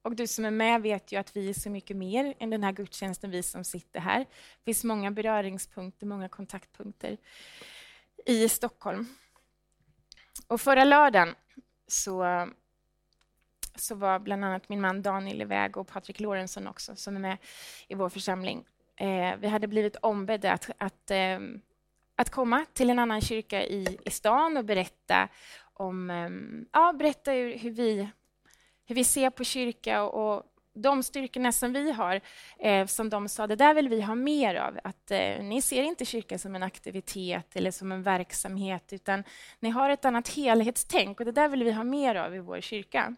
Och 0.01 0.15
du 0.15 0.27
som 0.27 0.45
är 0.45 0.51
med 0.51 0.81
vet 0.81 1.11
ju 1.11 1.17
att 1.17 1.35
vi 1.35 1.49
är 1.49 1.53
så 1.53 1.69
mycket 1.69 1.97
mer 1.97 2.33
än 2.39 2.49
den 2.49 2.63
här 2.63 2.71
gudstjänsten, 2.71 3.31
vi 3.31 3.43
som 3.43 3.63
sitter 3.63 3.99
här. 3.99 4.19
Det 4.19 4.65
finns 4.65 4.83
många 4.83 5.11
beröringspunkter, 5.11 6.05
många 6.05 6.29
kontaktpunkter 6.29 7.17
i 8.25 8.49
Stockholm. 8.49 9.07
Och 10.47 10.61
förra 10.61 10.83
lördagen 10.83 11.35
så, 11.87 12.47
så 13.75 13.95
var 13.95 14.19
bland 14.19 14.45
annat 14.45 14.69
min 14.69 14.81
man 14.81 15.01
Daniel 15.01 15.41
iväg 15.41 15.77
och 15.77 15.87
Patrik 15.87 16.19
Lorentzon 16.19 16.67
också, 16.67 16.95
som 16.95 17.15
är 17.15 17.19
med 17.19 17.37
i 17.87 17.95
vår 17.95 18.09
församling. 18.09 18.65
Eh, 18.95 19.35
vi 19.39 19.47
hade 19.47 19.67
blivit 19.67 19.95
ombedda 19.95 20.51
att, 20.51 20.69
att, 20.77 21.11
eh, 21.11 21.39
att 22.15 22.29
komma 22.29 22.65
till 22.73 22.89
en 22.89 22.99
annan 22.99 23.21
kyrka 23.21 23.63
i, 23.63 23.97
i 24.05 24.09
stan 24.09 24.57
och 24.57 24.65
berätta 24.65 25.27
om 25.73 26.09
eh, 26.09 26.29
ja, 26.71 26.93
berätta 26.93 27.31
hur, 27.31 27.57
hur, 27.57 27.71
vi, 27.71 28.09
hur 28.85 28.95
vi 28.95 29.03
ser 29.03 29.29
på 29.29 29.43
kyrka 29.43 30.03
och, 30.03 30.33
och 30.35 30.43
de 30.81 31.03
styrkorna 31.03 31.51
som 31.51 31.73
vi 31.73 31.91
har, 31.91 32.21
eh, 32.59 32.85
som 32.85 33.09
de 33.09 33.29
sa, 33.29 33.47
det 33.47 33.55
där 33.55 33.73
vill 33.73 33.89
vi 33.89 34.01
ha 34.01 34.15
mer 34.15 34.55
av. 34.55 34.79
Att 34.83 35.11
eh, 35.11 35.43
Ni 35.43 35.61
ser 35.61 35.83
inte 35.83 36.05
kyrkan 36.05 36.39
som 36.39 36.55
en 36.55 36.63
aktivitet 36.63 37.55
eller 37.55 37.71
som 37.71 37.91
en 37.91 38.03
verksamhet, 38.03 38.93
utan 38.93 39.23
ni 39.59 39.69
har 39.69 39.89
ett 39.89 40.05
annat 40.05 40.27
helhetstänk 40.27 41.19
och 41.19 41.25
det 41.25 41.31
där 41.31 41.49
vill 41.49 41.63
vi 41.63 41.71
ha 41.71 41.83
mer 41.83 42.15
av 42.15 42.35
i 42.35 42.39
vår 42.39 42.61
kyrka. 42.61 43.15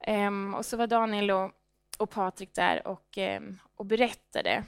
Eh, 0.00 0.54
och 0.56 0.66
så 0.66 0.76
var 0.76 0.86
Daniel 0.86 1.30
och, 1.30 1.50
och 1.98 2.10
Patrik 2.10 2.54
där 2.54 2.86
och, 2.86 3.18
ehm, 3.18 3.58
och 3.76 3.86
berättade. 3.86 4.64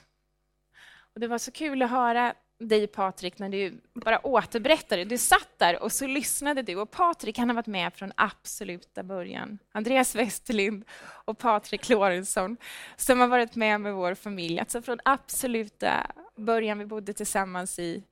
Och 1.14 1.20
det 1.20 1.26
var 1.28 1.38
så 1.38 1.50
kul 1.50 1.82
att 1.82 1.90
höra 1.90 2.34
dig 2.60 2.86
Patrik 2.86 3.38
när 3.38 3.48
du 3.48 3.80
bara 3.92 4.26
återberättade. 4.26 5.04
Du 5.04 5.18
satt 5.18 5.58
där 5.58 5.82
och 5.82 5.92
så 5.92 6.06
lyssnade 6.06 6.62
du. 6.62 6.76
Och 6.76 6.90
Patrik 6.90 7.38
han 7.38 7.48
har 7.48 7.54
varit 7.54 7.66
med 7.66 7.94
från 7.94 8.12
absoluta 8.14 9.02
början. 9.02 9.58
Andreas 9.72 10.14
Westerlind 10.14 10.84
och 11.24 11.38
Patrik 11.38 11.88
Lorentzon 11.88 12.56
som 12.96 13.20
har 13.20 13.28
varit 13.28 13.56
med 13.56 13.80
med 13.80 13.94
vår 13.94 14.14
familj. 14.14 14.60
Alltså 14.60 14.82
från 14.82 14.98
absoluta 15.04 16.06
början. 16.36 16.78
Vi 16.78 16.86
bodde 16.86 17.12
tillsammans 17.12 17.78
i, 17.78 18.02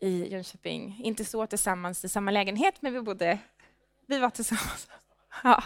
i 0.00 0.32
Jönköping. 0.32 1.00
Inte 1.04 1.24
så 1.24 1.46
tillsammans 1.46 2.04
i 2.04 2.08
samma 2.08 2.30
lägenhet, 2.30 2.74
men 2.80 2.92
vi 2.92 3.00
bodde... 3.00 3.38
Vi 4.06 4.18
var 4.18 4.30
tillsammans. 4.30 4.88
Ja. 5.42 5.62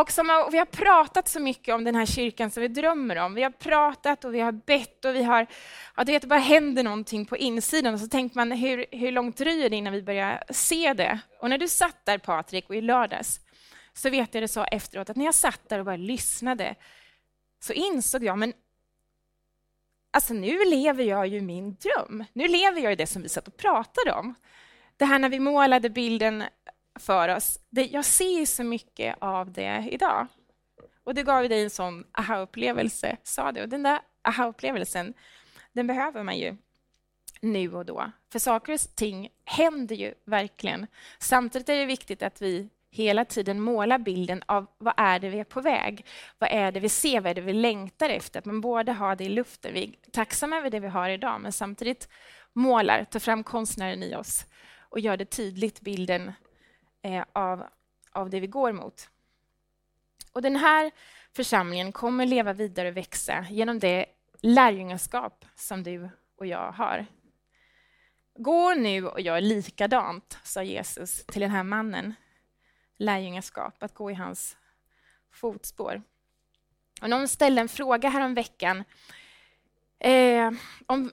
Och 0.00 0.12
som, 0.12 0.48
vi 0.52 0.58
har 0.58 0.64
pratat 0.64 1.28
så 1.28 1.40
mycket 1.40 1.74
om 1.74 1.84
den 1.84 1.94
här 1.94 2.06
kyrkan 2.06 2.50
som 2.50 2.60
vi 2.60 2.68
drömmer 2.68 3.16
om. 3.16 3.34
Vi 3.34 3.42
har 3.42 3.50
pratat 3.50 4.24
och 4.24 4.34
vi 4.34 4.40
har 4.40 4.52
bett 4.52 5.04
och 5.04 5.14
vi 5.14 5.22
har... 5.22 5.46
Ja, 5.96 6.04
det 6.04 6.24
bara 6.24 6.38
händer 6.38 6.82
någonting 6.82 7.26
på 7.26 7.36
insidan 7.36 7.94
och 7.94 8.00
så 8.00 8.08
tänker 8.08 8.36
man 8.36 8.52
hur, 8.52 8.86
hur 8.90 9.12
långt 9.12 9.36
dröjer 9.36 9.70
det 9.70 9.76
innan 9.76 9.92
vi 9.92 10.02
börjar 10.02 10.44
se 10.50 10.92
det? 10.92 11.18
Och 11.40 11.50
när 11.50 11.58
du 11.58 11.68
satt 11.68 12.04
där 12.04 12.18
Patrik 12.18 12.68
och 12.68 12.76
i 12.76 12.80
lördags 12.80 13.40
så 13.92 14.10
vet 14.10 14.34
jag 14.34 14.42
det 14.42 14.48
så 14.48 14.64
efteråt 14.64 15.10
att 15.10 15.16
när 15.16 15.24
jag 15.24 15.34
satt 15.34 15.68
där 15.68 15.78
och 15.78 15.84
bara 15.84 15.96
lyssnade 15.96 16.74
så 17.60 17.72
insåg 17.72 18.24
jag 18.24 18.38
men 18.38 18.52
alltså 20.10 20.34
nu 20.34 20.64
lever 20.64 21.04
jag 21.04 21.26
ju 21.26 21.40
min 21.40 21.76
dröm. 21.76 22.24
Nu 22.32 22.48
lever 22.48 22.80
jag 22.80 22.92
ju 22.92 22.96
det 22.96 23.06
som 23.06 23.22
vi 23.22 23.28
satt 23.28 23.48
och 23.48 23.56
pratade 23.56 24.12
om. 24.12 24.34
Det 24.96 25.04
här 25.04 25.18
när 25.18 25.28
vi 25.28 25.40
målade 25.40 25.90
bilden 25.90 26.44
för 26.98 27.36
oss. 27.36 27.58
Det, 27.70 27.86
jag 27.86 28.04
ser 28.04 28.46
så 28.46 28.64
mycket 28.64 29.16
av 29.18 29.52
det 29.52 29.88
idag. 29.90 30.26
Och 31.04 31.14
det 31.14 31.22
gav 31.22 31.48
dig 31.48 31.62
en 31.62 31.70
sån 31.70 32.04
aha-upplevelse, 32.12 33.16
sa 33.22 33.52
du. 33.52 33.62
Och 33.62 33.68
den 33.68 33.82
där 33.82 34.00
aha-upplevelsen, 34.22 35.14
den 35.72 35.86
behöver 35.86 36.22
man 36.22 36.38
ju 36.38 36.56
nu 37.40 37.74
och 37.74 37.86
då. 37.86 38.12
För 38.32 38.38
saker 38.38 38.72
och 38.72 38.80
ting 38.96 39.28
händer 39.44 39.96
ju 39.96 40.14
verkligen. 40.24 40.86
Samtidigt 41.18 41.68
är 41.68 41.76
det 41.76 41.86
viktigt 41.86 42.22
att 42.22 42.42
vi 42.42 42.68
hela 42.90 43.24
tiden 43.24 43.60
målar 43.60 43.98
bilden 43.98 44.42
av 44.46 44.66
vad 44.78 44.94
är 44.96 45.18
det 45.18 45.28
vi 45.28 45.38
är 45.38 45.44
på 45.44 45.60
väg? 45.60 46.06
Vad 46.38 46.50
är 46.52 46.72
det 46.72 46.80
vi 46.80 46.88
ser? 46.88 47.20
Vad 47.20 47.30
är 47.30 47.34
det 47.34 47.40
vi 47.40 47.52
längtar 47.52 48.10
efter? 48.10 48.38
Att 48.38 48.44
man 48.44 48.60
både 48.60 48.92
har 48.92 49.16
det 49.16 49.24
i 49.24 49.28
luften, 49.28 49.74
vi 49.74 49.84
är 49.84 50.10
tacksamma 50.10 50.56
över 50.56 50.70
det 50.70 50.80
vi 50.80 50.88
har 50.88 51.10
idag, 51.10 51.40
men 51.40 51.52
samtidigt 51.52 52.08
målar, 52.52 53.04
tar 53.04 53.20
fram 53.20 53.44
konstnären 53.44 54.02
i 54.02 54.14
oss 54.14 54.46
och 54.88 55.00
gör 55.00 55.16
det 55.16 55.24
tydligt 55.24 55.80
bilden 55.80 56.32
eh, 57.02 57.24
av, 57.32 57.66
av 58.12 58.30
det 58.30 58.40
vi 58.40 58.46
går 58.46 58.72
mot. 58.72 59.10
Och 60.32 60.42
den 60.42 60.56
här 60.56 60.90
församlingen 61.32 61.92
kommer 61.92 62.26
leva 62.26 62.52
vidare 62.52 62.88
och 62.88 62.96
växa 62.96 63.46
genom 63.50 63.78
det 63.78 64.06
lärjungaskap 64.40 65.44
som 65.54 65.82
du 65.82 66.10
och 66.36 66.46
jag 66.46 66.72
har. 66.72 67.06
Gå 68.34 68.74
nu 68.74 69.06
och 69.06 69.20
gör 69.20 69.40
likadant, 69.40 70.38
sa 70.42 70.62
Jesus 70.62 71.24
till 71.26 71.40
den 71.40 71.50
här 71.50 71.62
mannen. 71.62 72.14
Lärjungaskap, 72.96 73.82
att 73.82 73.94
gå 73.94 74.10
i 74.10 74.14
hans 74.14 74.56
fotspår. 75.30 76.02
Och 77.02 77.10
någon 77.10 77.28
ställde 77.28 77.60
en 77.60 77.68
fråga 77.68 78.08
här 78.08 78.24
om 78.24 78.34
veckan 78.34 78.84
eh, 79.98 80.50
om 80.86 81.12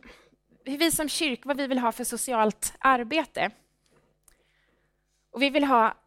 hur 0.65 0.77
vi 0.77 0.91
som 0.91 1.09
kyrka, 1.09 1.41
vad 1.45 1.57
vi 1.57 1.67
vill 1.67 1.79
ha 1.79 1.91
för 1.91 2.03
socialt 2.03 2.73
arbete. 2.79 3.51
Och 5.35 5.41
vi 5.41 5.49
vill 5.49 5.63
ha 5.63 5.97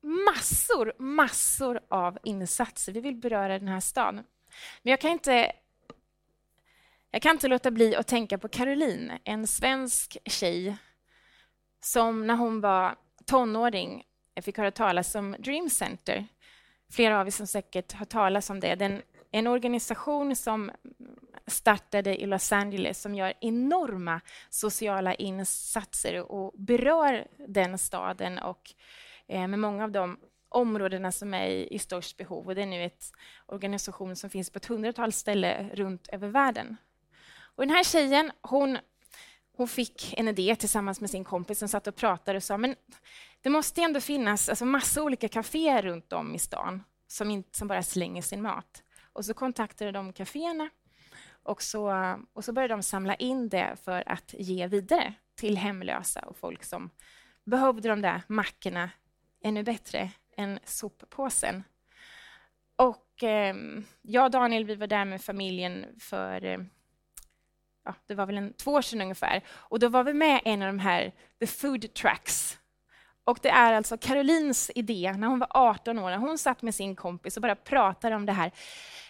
massor, 0.00 0.92
massor 0.98 1.80
av 1.88 2.18
insatser. 2.22 2.92
Vi 2.92 3.00
vill 3.00 3.14
beröra 3.14 3.58
den 3.58 3.68
här 3.68 3.80
stan. 3.80 4.14
Men 4.82 4.90
jag 4.90 5.00
kan 5.00 5.10
inte, 5.10 5.52
jag 7.10 7.22
kan 7.22 7.36
inte 7.36 7.48
låta 7.48 7.70
bli 7.70 7.96
att 7.96 8.06
tänka 8.06 8.38
på 8.38 8.48
Caroline, 8.48 9.12
en 9.24 9.46
svensk 9.46 10.16
tjej 10.24 10.76
som 11.80 12.26
när 12.26 12.36
hon 12.36 12.60
var 12.60 12.96
tonåring 13.26 14.04
fick 14.42 14.58
höra 14.58 14.70
talas 14.70 15.14
om 15.14 15.36
Dream 15.38 15.70
Center. 15.70 16.26
Flera 16.90 17.20
av 17.20 17.26
er 17.26 17.30
som 17.30 17.46
säkert 17.46 17.92
har 17.92 18.06
talat 18.06 18.50
om 18.50 18.60
det. 18.60 18.74
Den, 18.74 19.02
en 19.32 19.46
organisation 19.46 20.36
som 20.36 20.70
startade 21.46 22.22
i 22.22 22.26
Los 22.26 22.52
Angeles 22.52 23.02
som 23.02 23.14
gör 23.14 23.32
enorma 23.40 24.20
sociala 24.50 25.14
insatser 25.14 26.32
och 26.32 26.52
berör 26.54 27.26
den 27.48 27.78
staden 27.78 28.38
och 28.38 28.74
eh, 29.26 29.48
med 29.48 29.58
många 29.58 29.84
av 29.84 29.90
de 29.90 30.18
områdena 30.48 31.12
som 31.12 31.34
är 31.34 31.46
i, 31.46 31.74
i 31.74 31.78
störst 31.78 32.16
behov. 32.16 32.46
Och 32.46 32.54
det 32.54 32.62
är 32.62 32.66
nu 32.66 32.82
en 32.82 32.90
organisation 33.46 34.16
som 34.16 34.30
finns 34.30 34.50
på 34.50 34.56
ett 34.56 34.66
hundratal 34.66 35.12
ställen 35.12 35.70
runt 35.70 36.08
över 36.08 36.28
världen. 36.28 36.76
Och 37.34 37.66
den 37.66 37.76
här 37.76 37.84
tjejen, 37.84 38.32
hon, 38.40 38.78
hon 39.56 39.68
fick 39.68 40.14
en 40.18 40.28
idé 40.28 40.56
tillsammans 40.56 41.00
med 41.00 41.10
sin 41.10 41.24
kompis 41.24 41.58
som 41.58 41.68
satt 41.68 41.86
och 41.86 41.96
pratade 41.96 42.36
och 42.36 42.42
sa 42.42 42.58
men 42.58 42.76
det 43.42 43.50
måste 43.50 43.82
ändå 43.82 44.00
finnas 44.00 44.48
alltså, 44.48 44.64
massa 44.64 45.02
olika 45.02 45.28
kaféer 45.28 45.82
runt 45.82 46.12
om 46.12 46.34
i 46.34 46.38
stan 46.38 46.82
som, 47.06 47.30
inte, 47.30 47.58
som 47.58 47.68
bara 47.68 47.82
slänger 47.82 48.22
sin 48.22 48.42
mat. 48.42 48.82
Och 49.12 49.24
så 49.24 49.34
kontaktade 49.34 49.92
de 49.92 50.12
kaféerna 50.12 50.70
och 51.42 51.62
så, 51.62 51.94
och 52.32 52.44
så 52.44 52.52
började 52.52 52.74
de 52.74 52.82
samla 52.82 53.14
in 53.14 53.48
det 53.48 53.76
för 53.84 54.08
att 54.08 54.34
ge 54.38 54.66
vidare 54.66 55.14
till 55.34 55.56
hemlösa 55.56 56.20
och 56.20 56.36
folk 56.36 56.64
som 56.64 56.90
behövde 57.44 57.88
de 57.88 58.02
där 58.02 58.22
mackorna 58.26 58.90
ännu 59.42 59.62
bättre 59.62 60.10
än 60.36 60.58
soppåsen. 60.64 61.64
Och 62.76 63.22
eh, 63.22 63.54
jag 64.02 64.24
och 64.24 64.30
Daniel 64.30 64.64
vi 64.64 64.74
var 64.74 64.86
där 64.86 65.04
med 65.04 65.22
familjen 65.22 65.86
för 65.98 66.44
eh, 66.44 66.58
ja, 67.84 67.94
det 68.06 68.14
var 68.14 68.26
väl 68.26 68.36
en, 68.36 68.52
två 68.52 68.72
år 68.72 68.82
sedan 68.82 69.00
ungefär. 69.00 69.42
Och 69.48 69.78
då 69.78 69.88
var 69.88 70.04
vi 70.04 70.14
med 70.14 70.40
en 70.44 70.62
av 70.62 70.66
de 70.66 70.78
här 70.78 71.12
the 71.40 71.46
food 71.46 71.94
trucks 71.94 72.58
och 73.24 73.38
det 73.42 73.48
är 73.48 73.72
alltså 73.72 73.96
Carolines 73.96 74.70
idé 74.74 75.14
när 75.18 75.26
hon 75.26 75.38
var 75.38 75.48
18 75.50 75.98
år, 75.98 76.10
när 76.10 76.16
hon 76.16 76.38
satt 76.38 76.62
med 76.62 76.74
sin 76.74 76.96
kompis 76.96 77.36
och 77.36 77.42
bara 77.42 77.56
pratade 77.56 78.16
om 78.16 78.26
det 78.26 78.32
här. 78.32 78.52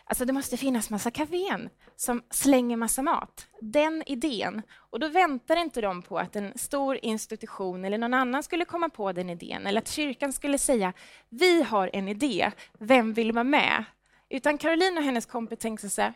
Alltså 0.04 0.24
det 0.24 0.32
måste 0.32 0.56
finnas 0.56 0.90
massa 0.90 1.10
kafén 1.10 1.68
som 1.96 2.22
slänger 2.30 2.76
massa 2.76 3.02
mat. 3.02 3.46
Den 3.60 4.02
idén. 4.06 4.62
Och 4.74 5.00
då 5.00 5.08
väntar 5.08 5.56
inte 5.56 5.80
de 5.80 6.02
på 6.02 6.18
att 6.18 6.36
en 6.36 6.58
stor 6.58 6.98
institution 7.02 7.84
eller 7.84 7.98
någon 7.98 8.14
annan 8.14 8.42
skulle 8.42 8.64
komma 8.64 8.88
på 8.88 9.12
den 9.12 9.30
idén 9.30 9.66
eller 9.66 9.80
att 9.80 9.88
kyrkan 9.88 10.32
skulle 10.32 10.58
säga 10.58 10.92
vi 11.28 11.62
har 11.62 11.90
en 11.92 12.08
idé, 12.08 12.52
vem 12.78 13.12
vill 13.12 13.32
vara 13.32 13.44
med? 13.44 13.84
Utan 14.28 14.58
Caroline 14.58 14.98
och 14.98 15.04
hennes 15.04 15.26
kompis 15.26 15.58
tänkte 15.58 15.90
så 15.90 16.02
här, 16.02 16.14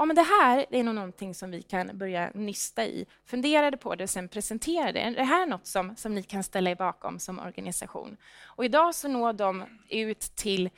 ja, 0.00 0.04
men 0.04 0.16
det 0.16 0.22
här 0.22 0.66
är 0.70 0.84
nog 0.84 0.94
någonting 0.94 1.34
som 1.34 1.50
vi 1.50 1.62
kan 1.62 1.98
börja 1.98 2.30
nysta 2.34 2.84
i. 2.84 3.06
Funderade 3.26 3.76
på 3.76 3.94
det 3.94 4.04
och 4.04 4.10
sen 4.10 4.28
presenterade 4.28 4.92
det. 4.92 5.00
Är 5.00 5.10
det 5.10 5.24
här 5.24 5.46
något 5.46 5.66
som, 5.66 5.96
som 5.96 6.14
ni 6.14 6.22
kan 6.22 6.42
ställa 6.42 6.70
er 6.70 6.74
bakom 6.74 7.18
som 7.18 7.38
organisation? 7.38 8.16
Och 8.44 8.64
idag 8.64 8.94
så 8.94 9.08
når 9.08 9.32
de 9.32 9.64
ut 9.88 10.20
till 10.20 10.70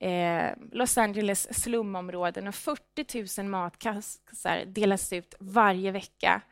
eh, 0.00 0.50
Los 0.72 0.98
Angeles 0.98 1.62
slumområden 1.62 2.48
och 2.48 2.54
40 2.54 3.40
000 3.42 3.50
matkassar 3.50 4.64
delas 4.66 5.12
ut 5.12 5.34
varje 5.40 5.90
vecka. 5.90 6.42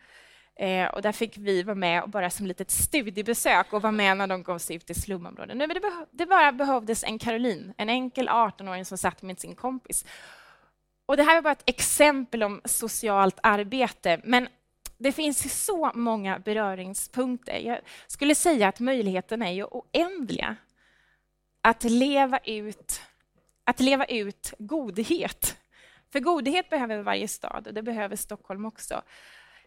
Eh, 0.56 0.88
och 0.88 1.02
där 1.02 1.12
fick 1.12 1.38
vi 1.38 1.62
vara 1.62 1.74
med 1.74 2.02
och 2.02 2.10
bara 2.10 2.30
som 2.30 2.46
litet 2.46 2.70
studiebesök 2.70 3.72
och 3.72 3.82
vara 3.82 3.92
med 3.92 4.16
när 4.16 4.26
de 4.26 4.42
gav 4.42 4.58
sig 4.58 4.76
ut 4.76 4.90
i 4.90 4.94
slumområden. 4.94 5.58
Det, 5.58 5.66
beh 5.66 6.02
det 6.10 6.26
bara 6.26 6.52
behövdes 6.52 7.04
en 7.04 7.18
Caroline, 7.18 7.74
en 7.76 7.88
enkel 7.88 8.28
18-åring 8.28 8.84
som 8.84 8.98
satt 8.98 9.22
med 9.22 9.40
sin 9.40 9.54
kompis 9.54 10.04
och 11.10 11.16
det 11.16 11.22
här 11.22 11.36
är 11.36 11.42
bara 11.42 11.52
ett 11.52 11.62
exempel 11.66 12.42
om 12.42 12.60
socialt 12.64 13.38
arbete, 13.42 14.20
men 14.24 14.48
det 14.98 15.12
finns 15.12 15.64
så 15.64 15.90
många 15.94 16.38
beröringspunkter. 16.38 17.58
Jag 17.58 17.78
skulle 18.06 18.34
säga 18.34 18.68
att 18.68 18.80
möjligheterna 18.80 19.48
är 19.48 19.52
ju 19.52 19.64
oändliga 19.64 20.56
att 21.62 21.84
leva 21.84 22.38
ut, 22.38 23.00
att 23.64 23.80
leva 23.80 24.04
ut 24.04 24.54
godhet. 24.58 25.56
För 26.12 26.20
godhet 26.20 26.70
behöver 26.70 27.02
varje 27.02 27.28
stad 27.28 27.66
och 27.66 27.74
det 27.74 27.82
behöver 27.82 28.16
Stockholm 28.16 28.64
också. 28.64 29.02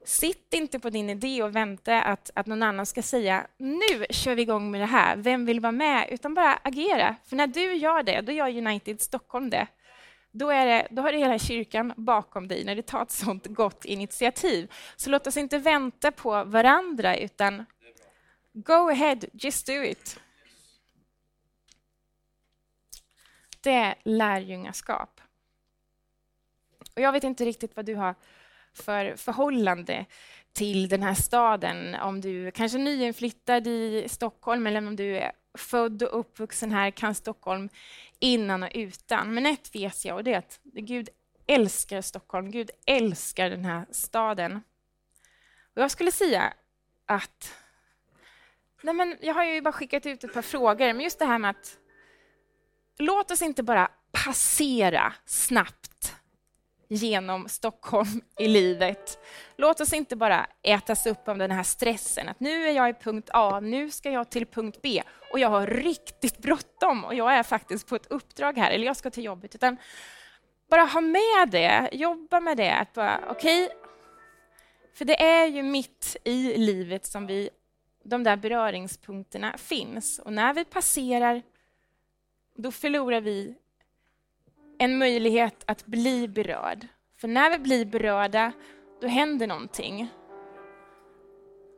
Sitt 0.06 0.54
inte 0.54 0.80
på 0.80 0.90
din 0.90 1.10
idé 1.10 1.44
och 1.44 1.56
vänta 1.56 2.02
att, 2.02 2.32
att 2.36 2.46
någon 2.46 2.64
annan 2.64 2.86
ska 2.86 3.02
säga 3.02 3.48
nu 3.58 4.06
kör 4.10 4.36
vi 4.36 4.42
igång 4.42 4.72
med 4.72 4.82
det 4.82 4.86
här, 4.86 5.16
vem 5.16 5.46
vill 5.46 5.60
vara 5.60 5.72
med? 5.72 6.08
Utan 6.12 6.34
bara 6.34 6.60
agera. 6.64 7.16
För 7.26 7.36
när 7.36 7.48
du 7.48 7.74
gör 7.74 8.04
det, 8.04 8.22
då 8.22 8.32
gör 8.32 8.58
United 8.58 9.02
Stockholm 9.02 9.50
det 9.50 9.68
då, 10.34 10.50
är 10.50 10.66
det, 10.66 10.88
då 10.92 11.02
har 11.02 11.12
du 11.12 11.18
hela 11.18 11.40
kyrkan 11.40 11.94
bakom 11.98 12.48
dig 12.48 12.64
när 12.64 12.76
du 12.76 12.82
tar 12.82 13.02
ett 13.02 13.12
sånt 13.12 13.46
gott 13.46 13.86
initiativ. 13.86 14.72
Så 14.96 15.10
låt 15.10 15.28
oss 15.28 15.38
inte 15.38 15.58
vänta 15.58 16.12
på 16.12 16.44
varandra, 16.44 17.18
utan 17.18 17.66
go 18.54 18.90
ahead, 18.90 19.18
just 19.34 19.68
do 19.68 19.84
it. 19.84 20.20
Det 23.62 23.72
är 23.72 23.96
lärjungaskap. 24.04 25.22
Och 26.96 27.02
jag 27.02 27.12
vet 27.12 27.24
inte 27.24 27.46
riktigt 27.46 27.76
vad 27.76 27.86
du 27.86 27.96
har 27.96 28.16
för 28.74 29.16
förhållande 29.16 30.06
till 30.54 30.90
den 30.90 31.04
här 31.04 31.14
staden. 31.14 31.96
Om 31.96 32.22
du 32.22 32.52
kanske 32.52 32.78
är 32.78 32.84
nyinflyttad 32.84 33.68
i 33.68 34.06
Stockholm 34.10 34.68
eller 34.68 34.88
om 34.88 34.96
du 34.96 35.18
är 35.18 35.32
född 35.58 36.04
och 36.04 36.20
uppvuxen 36.20 36.72
här, 36.72 36.92
kan 36.92 37.16
Stockholm 37.16 37.70
innan 38.24 38.64
och 38.64 38.70
utan. 38.74 39.34
Men 39.34 39.46
ett 39.46 39.76
vet 39.76 40.06
jag 40.06 40.16
och 40.16 40.24
det 40.24 40.34
är 40.34 40.38
att 40.38 40.60
Gud 40.64 41.10
älskar 41.48 42.02
Stockholm. 42.02 42.52
Gud 42.52 42.72
älskar 42.86 43.50
den 43.50 43.66
här 43.66 43.86
staden. 43.92 44.62
Och 45.76 45.82
jag 45.82 45.92
skulle 45.92 46.12
säga 46.12 46.54
att... 47.06 47.56
Nej 48.82 48.94
men 48.94 49.18
jag 49.22 49.34
har 49.34 49.44
ju 49.44 49.62
bara 49.62 49.72
skickat 49.72 50.06
ut 50.06 50.24
ett 50.24 50.34
par 50.34 50.42
frågor, 50.42 50.94
men 50.94 51.00
just 51.00 51.20
det 51.20 51.26
här 51.26 51.40
med 51.40 51.50
att 51.50 51.78
låt 52.98 53.32
oss 53.32 53.42
inte 53.42 53.64
bara 53.64 53.92
passera 54.12 55.14
snabbt 55.26 55.83
genom 56.88 57.50
Stockholm 57.50 58.22
i 58.40 58.48
livet. 58.48 59.20
Låt 59.56 59.82
oss 59.82 59.94
inte 59.94 60.16
bara 60.16 60.48
ätas 60.62 61.06
upp 61.06 61.28
av 61.28 61.38
den 61.38 61.52
här 61.52 61.64
stressen, 61.64 62.30
att 62.30 62.40
nu 62.40 62.68
är 62.68 62.72
jag 62.72 62.90
i 62.90 62.94
punkt 62.94 63.30
A, 63.34 63.60
nu 63.60 63.90
ska 63.90 64.12
jag 64.12 64.30
till 64.30 64.46
punkt 64.46 64.80
B. 64.82 65.04
Och 65.32 65.40
jag 65.40 65.50
har 65.50 65.68
riktigt 65.68 66.38
bråttom 66.38 67.06
och 67.06 67.16
jag 67.16 67.34
är 67.34 67.44
faktiskt 67.44 67.88
på 67.88 67.96
ett 67.96 68.08
uppdrag 68.08 68.58
här, 68.58 68.72
eller 68.72 68.86
jag 68.86 68.98
ska 68.98 69.10
till 69.10 69.24
jobbet, 69.24 69.56
utan 69.56 69.78
bara 70.70 70.82
ha 70.82 71.02
med 71.02 71.50
det, 71.52 71.90
jobba 71.92 72.40
med 72.40 72.58
det, 72.58 72.76
att 72.76 72.94
bara 72.94 73.20
okej, 73.30 73.66
okay, 73.66 73.78
för 74.94 75.06
det 75.06 75.22
är 75.22 75.48
ju 75.48 75.64
mitt 75.64 76.18
i 76.24 76.58
livet 76.58 77.06
som 77.06 77.28
vi, 77.28 77.50
de 78.04 78.24
där 78.24 78.36
beröringspunkterna 78.36 79.58
finns. 79.58 80.20
Och 80.20 80.34
när 80.34 80.54
vi 80.54 80.66
passerar, 80.66 81.42
då 82.56 82.72
förlorar 82.72 83.22
vi 83.22 83.56
en 84.84 84.98
möjlighet 84.98 85.64
att 85.68 85.86
bli 85.86 86.28
berörd. 86.28 86.88
För 87.18 87.28
när 87.28 87.50
vi 87.52 87.58
blir 87.58 87.86
berörda, 87.86 88.52
då 89.02 89.08
händer 89.08 89.48
någonting. 89.48 90.10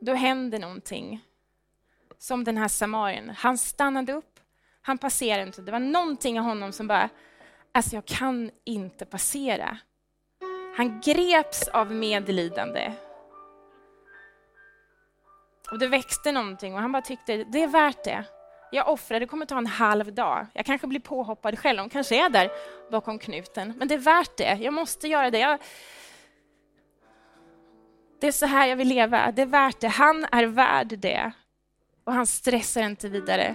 Då 0.00 0.14
händer 0.14 0.58
någonting. 0.58 1.24
Som 2.18 2.44
den 2.44 2.56
här 2.56 2.68
samarien. 2.68 3.30
Han 3.36 3.58
stannade 3.58 4.12
upp, 4.12 4.40
han 4.82 4.98
passerade 4.98 5.42
inte. 5.42 5.62
Det 5.62 5.72
var 5.72 5.78
någonting 5.78 6.36
i 6.36 6.38
honom 6.38 6.72
som 6.72 6.86
bara, 6.86 7.08
alltså 7.72 7.94
jag 7.94 8.04
kan 8.04 8.50
inte 8.64 9.06
passera. 9.06 9.78
Han 10.76 11.00
greps 11.00 11.68
av 11.68 11.92
medlidande. 11.92 12.92
Och 15.70 15.78
det 15.78 15.88
växte 15.88 16.32
någonting 16.32 16.74
och 16.74 16.80
han 16.80 16.92
bara 16.92 17.02
tyckte, 17.02 17.44
det 17.44 17.62
är 17.62 17.68
värt 17.68 18.04
det. 18.04 18.24
Jag 18.70 18.88
offrar, 18.88 19.20
det 19.20 19.26
kommer 19.26 19.46
ta 19.46 19.58
en 19.58 19.66
halv 19.66 20.14
dag. 20.14 20.46
Jag 20.52 20.66
kanske 20.66 20.86
blir 20.86 21.00
påhoppad 21.00 21.58
själv, 21.58 21.78
de 21.78 21.88
kanske 21.88 22.24
är 22.24 22.28
där 22.28 22.50
bakom 22.90 23.18
knuten. 23.18 23.74
Men 23.76 23.88
det 23.88 23.94
är 23.94 23.98
värt 23.98 24.36
det, 24.36 24.58
jag 24.60 24.74
måste 24.74 25.08
göra 25.08 25.30
det. 25.30 25.38
Jag... 25.38 25.58
Det 28.20 28.26
är 28.26 28.32
så 28.32 28.46
här 28.46 28.66
jag 28.66 28.76
vill 28.76 28.88
leva, 28.88 29.32
det 29.32 29.42
är 29.42 29.46
värt 29.46 29.80
det. 29.80 29.88
Han 29.88 30.26
är 30.32 30.46
värd 30.46 30.98
det. 30.98 31.32
Och 32.04 32.12
han 32.12 32.26
stressar 32.26 32.82
inte 32.82 33.08
vidare. 33.08 33.54